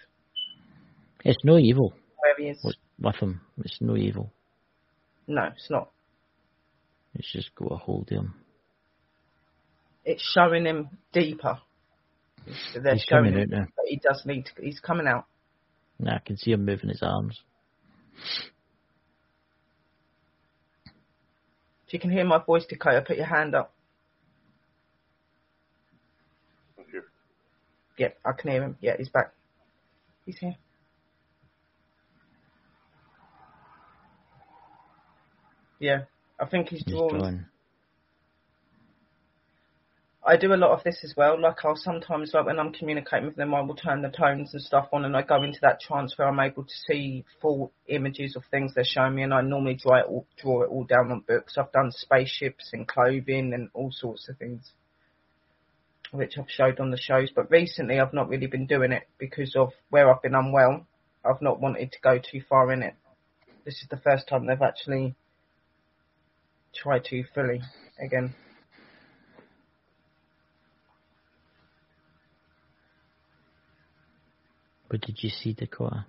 [1.24, 2.76] It's no evil where he is.
[2.98, 3.40] with him.
[3.58, 4.32] It's no evil.
[5.28, 5.90] No, it's not.
[7.14, 8.34] It's just got a hold him.
[10.04, 11.58] It's showing him deeper.
[12.74, 13.66] They're He's coming him out now.
[13.86, 14.62] he does need to.
[14.62, 15.26] He's coming out.
[15.98, 17.40] Now I can see him moving his arms.
[21.86, 23.72] If you can hear my voice, Dakota, put your hand up.
[27.98, 28.76] Yep, I can hear him.
[28.80, 29.32] Yeah, he's back.
[30.24, 30.56] He's here.
[35.78, 36.04] Yeah,
[36.40, 37.18] I think he's He's drawn.
[37.18, 37.46] drawing.
[40.26, 41.40] I do a lot of this as well.
[41.40, 44.60] Like I'll sometimes, like when I'm communicating with them, I will turn the tones and
[44.60, 48.34] stuff on, and I go into that trance where I'm able to see full images
[48.34, 51.12] of things they're showing me, and I normally draw it all, draw it all down
[51.12, 51.54] on books.
[51.56, 54.72] I've done spaceships and clothing and all sorts of things,
[56.10, 57.30] which I've showed on the shows.
[57.34, 60.86] But recently, I've not really been doing it because of where I've been unwell.
[61.24, 62.94] I've not wanted to go too far in it.
[63.64, 65.14] This is the first time they've actually
[66.74, 67.60] tried to fully
[68.00, 68.34] again.
[74.88, 76.06] What did you see, Dakota?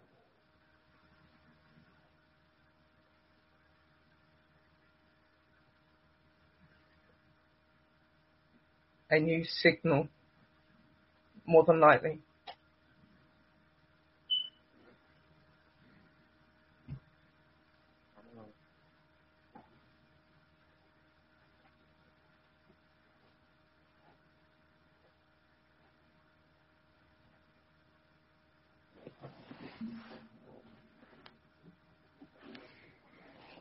[9.10, 10.08] A new signal,
[11.46, 12.20] more than likely.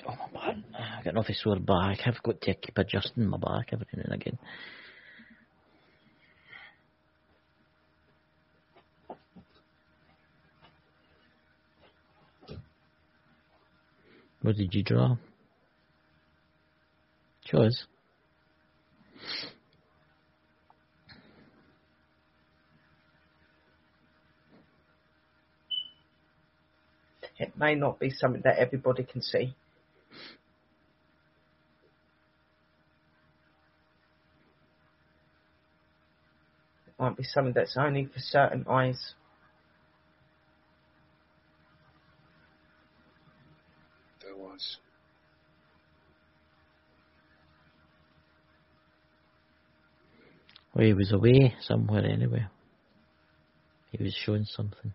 [0.09, 0.57] Oh, my back.
[0.78, 2.01] Ah, I got an awful sore back.
[2.07, 4.38] I've got to keep adjusting my back every now and again.
[14.47, 15.16] What did you draw?
[17.53, 17.84] Us.
[27.40, 29.57] It may not be something that everybody can see.
[36.86, 39.14] It might be something that's only for certain eyes.
[44.26, 44.78] There was.
[50.77, 52.45] Well, he was away somewhere anyway.
[53.93, 54.93] He was showing something.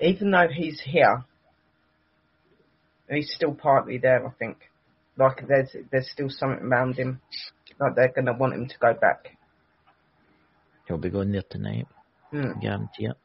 [0.00, 1.22] Even though he's here,
[3.16, 4.56] he's still partly there, I think.
[5.16, 7.20] Like there's there's still something around him.
[7.78, 9.36] Like they're gonna want him to go back.
[10.86, 11.86] He'll be going there tonight.
[12.30, 12.58] Hmm.
[12.60, 13.16] Guarantee it.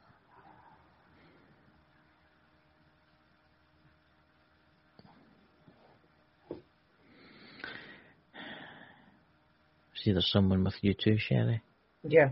[9.95, 11.61] See, there's someone with you too, Sherry.
[12.03, 12.29] Yeah.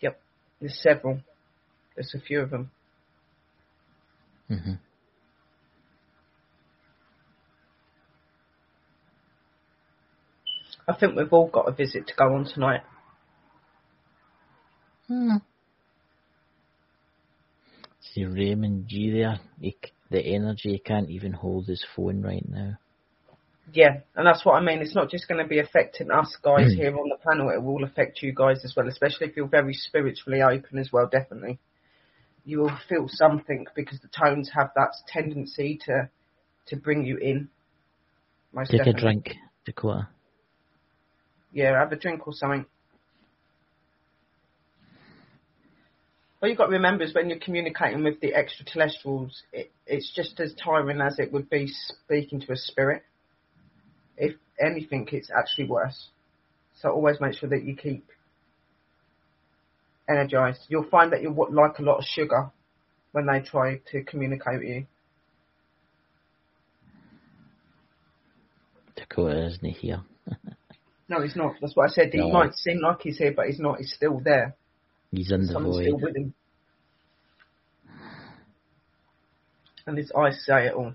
[0.00, 0.20] Yep.
[0.60, 1.20] There's several.
[1.94, 2.70] There's a few of them.
[4.48, 4.74] hmm
[10.88, 12.80] I think we've all got a visit to go on tonight.
[15.06, 15.36] Hmm.
[18.00, 19.38] See Raymond G there.
[19.60, 19.76] He,
[20.10, 22.78] the energy he can't even hold his phone right now.
[23.72, 24.78] Yeah, and that's what I mean.
[24.78, 27.50] It's not just going to be affecting us guys here on the panel.
[27.50, 31.06] It will affect you guys as well, especially if you're very spiritually open as well.
[31.10, 31.58] Definitely,
[32.46, 36.08] you will feel something because the tones have that tendency to
[36.68, 37.50] to bring you in.
[38.54, 39.00] Most Take definitely.
[39.00, 39.34] a drink,
[39.66, 40.08] Dakota.
[41.52, 42.66] Yeah, have a drink or something.
[46.38, 50.38] What you've got to remember is when you're communicating with the extraterrestrials, it, it's just
[50.38, 53.02] as tiring as it would be speaking to a spirit.
[54.16, 56.08] If anything, it's actually worse.
[56.80, 58.06] So always make sure that you keep
[60.08, 60.60] energized.
[60.68, 62.50] You'll find that you'll like a lot of sugar
[63.12, 64.86] when they try to communicate with you.
[68.94, 70.02] Dakota isn't here.
[71.08, 71.54] No, he's not.
[71.60, 72.12] That's what I said.
[72.12, 72.30] He No.
[72.30, 73.78] might seem like he's here, but he's not.
[73.78, 74.54] He's still there.
[75.10, 76.34] He's in the Someone's still with him.
[79.86, 80.94] And his eyes say it all.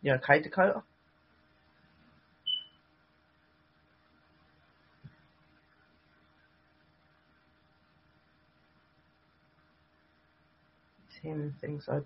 [0.00, 0.82] You okay, Dakota?
[11.24, 12.00] Seeing things I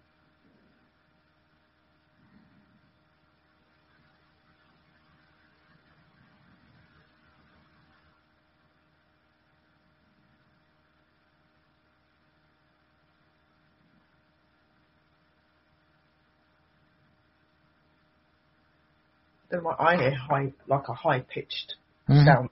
[19.51, 21.75] Then my I hear high, like a high pitched
[22.09, 22.25] Mhm.
[22.25, 22.51] sound,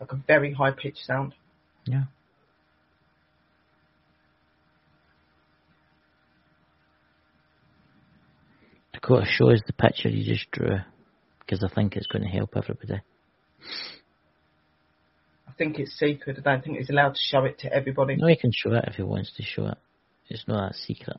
[0.00, 1.34] like a very high pitched sound.
[1.84, 2.04] Yeah.
[9.08, 10.76] Dakota, show us the picture you just drew,
[11.40, 13.00] because I think it's going to help everybody.
[15.48, 16.36] I think it's secret.
[16.38, 18.16] I don't think he's allowed to show it to everybody.
[18.16, 19.78] No, he can show it if he wants to show it.
[20.28, 21.16] It's not that secret.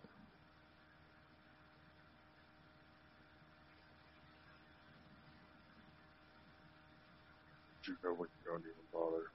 [7.87, 9.31] You know what you don't even bother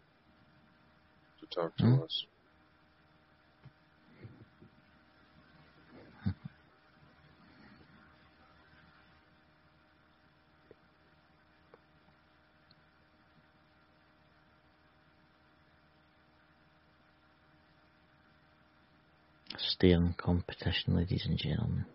[1.40, 2.02] to talk to Hmm?
[2.04, 2.24] us.
[19.66, 21.86] Staring competition, ladies and gentlemen.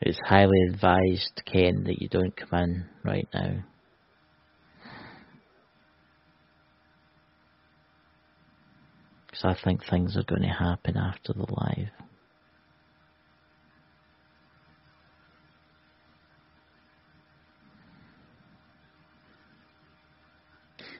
[0.00, 3.64] It's highly advised, Ken, that you don't come in right now.
[9.36, 11.90] Because I think things are going to happen after the live.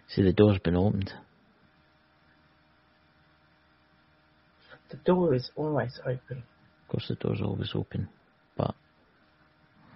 [0.08, 1.12] See, the door's been opened.
[4.90, 6.38] The door is always open.
[6.38, 8.08] Of course, the door's always open,
[8.56, 8.74] but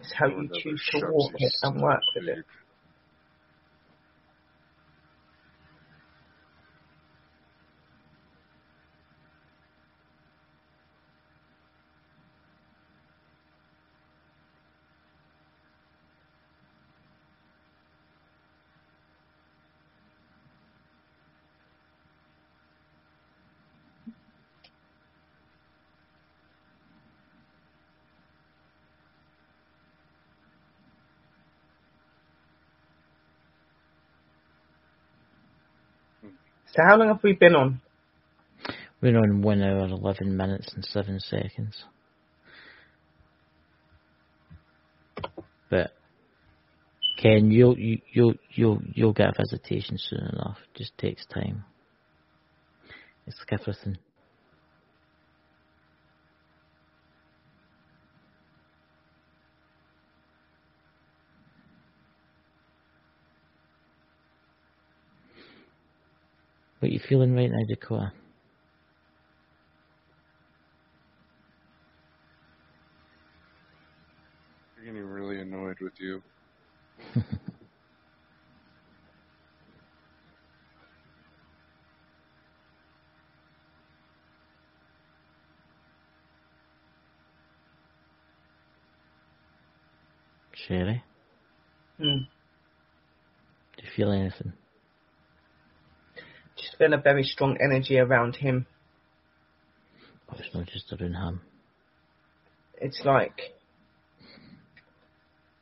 [0.00, 2.44] It's how you choose to walk it and work with it.
[36.74, 37.80] So how long have we been on?
[39.00, 41.84] we're on one hour, eleven minutes and seven seconds.
[45.70, 45.92] But
[47.20, 50.58] Ken, you'll you, you'll you'll you'll get a visitation soon enough.
[50.74, 51.64] It just takes time.
[53.26, 53.98] It's like everything.
[66.80, 68.12] What you feeling right now, Dakota?
[74.78, 76.22] I'm getting really annoyed with you.
[90.54, 91.02] Sherry,
[91.98, 92.24] Hmm.
[93.76, 94.52] do you feel anything?
[96.60, 98.66] Just feel a very strong energy around him.
[100.30, 101.40] Oh, it's not just him.
[102.80, 103.40] It's like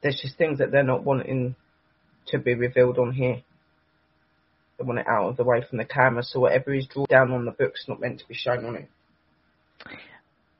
[0.02, 1.56] there's just things that they're not wanting
[2.28, 3.42] to be revealed on here.
[4.78, 7.32] They want it out of the way from the camera, so whatever is drawn down
[7.32, 8.88] on the book's not meant to be shown on it.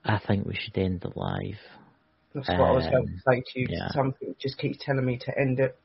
[0.04, 1.58] I think we should end the live.
[2.34, 3.66] That's what I was going to Um, say to you.
[3.70, 3.88] yeah.
[3.90, 5.78] Something just keeps telling me to end it.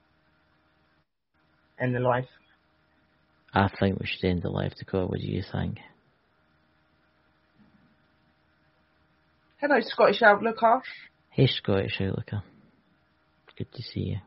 [1.80, 2.28] End the life.
[3.54, 5.06] I think we should end the live, to Dakota.
[5.08, 5.78] What do you think?
[9.62, 10.82] Hello, Scottish Outlooker.
[11.30, 12.42] Hey, Scottish Outlooker.
[13.58, 14.18] Good to see you.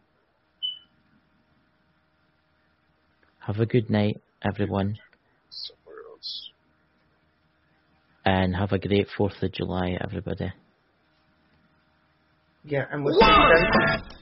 [3.41, 4.99] Have a good night, everyone,
[5.51, 6.51] Somewhere else.
[8.25, 10.53] and have a great 4th of July, everybody.
[12.65, 14.16] Yeah, and we'll see you then.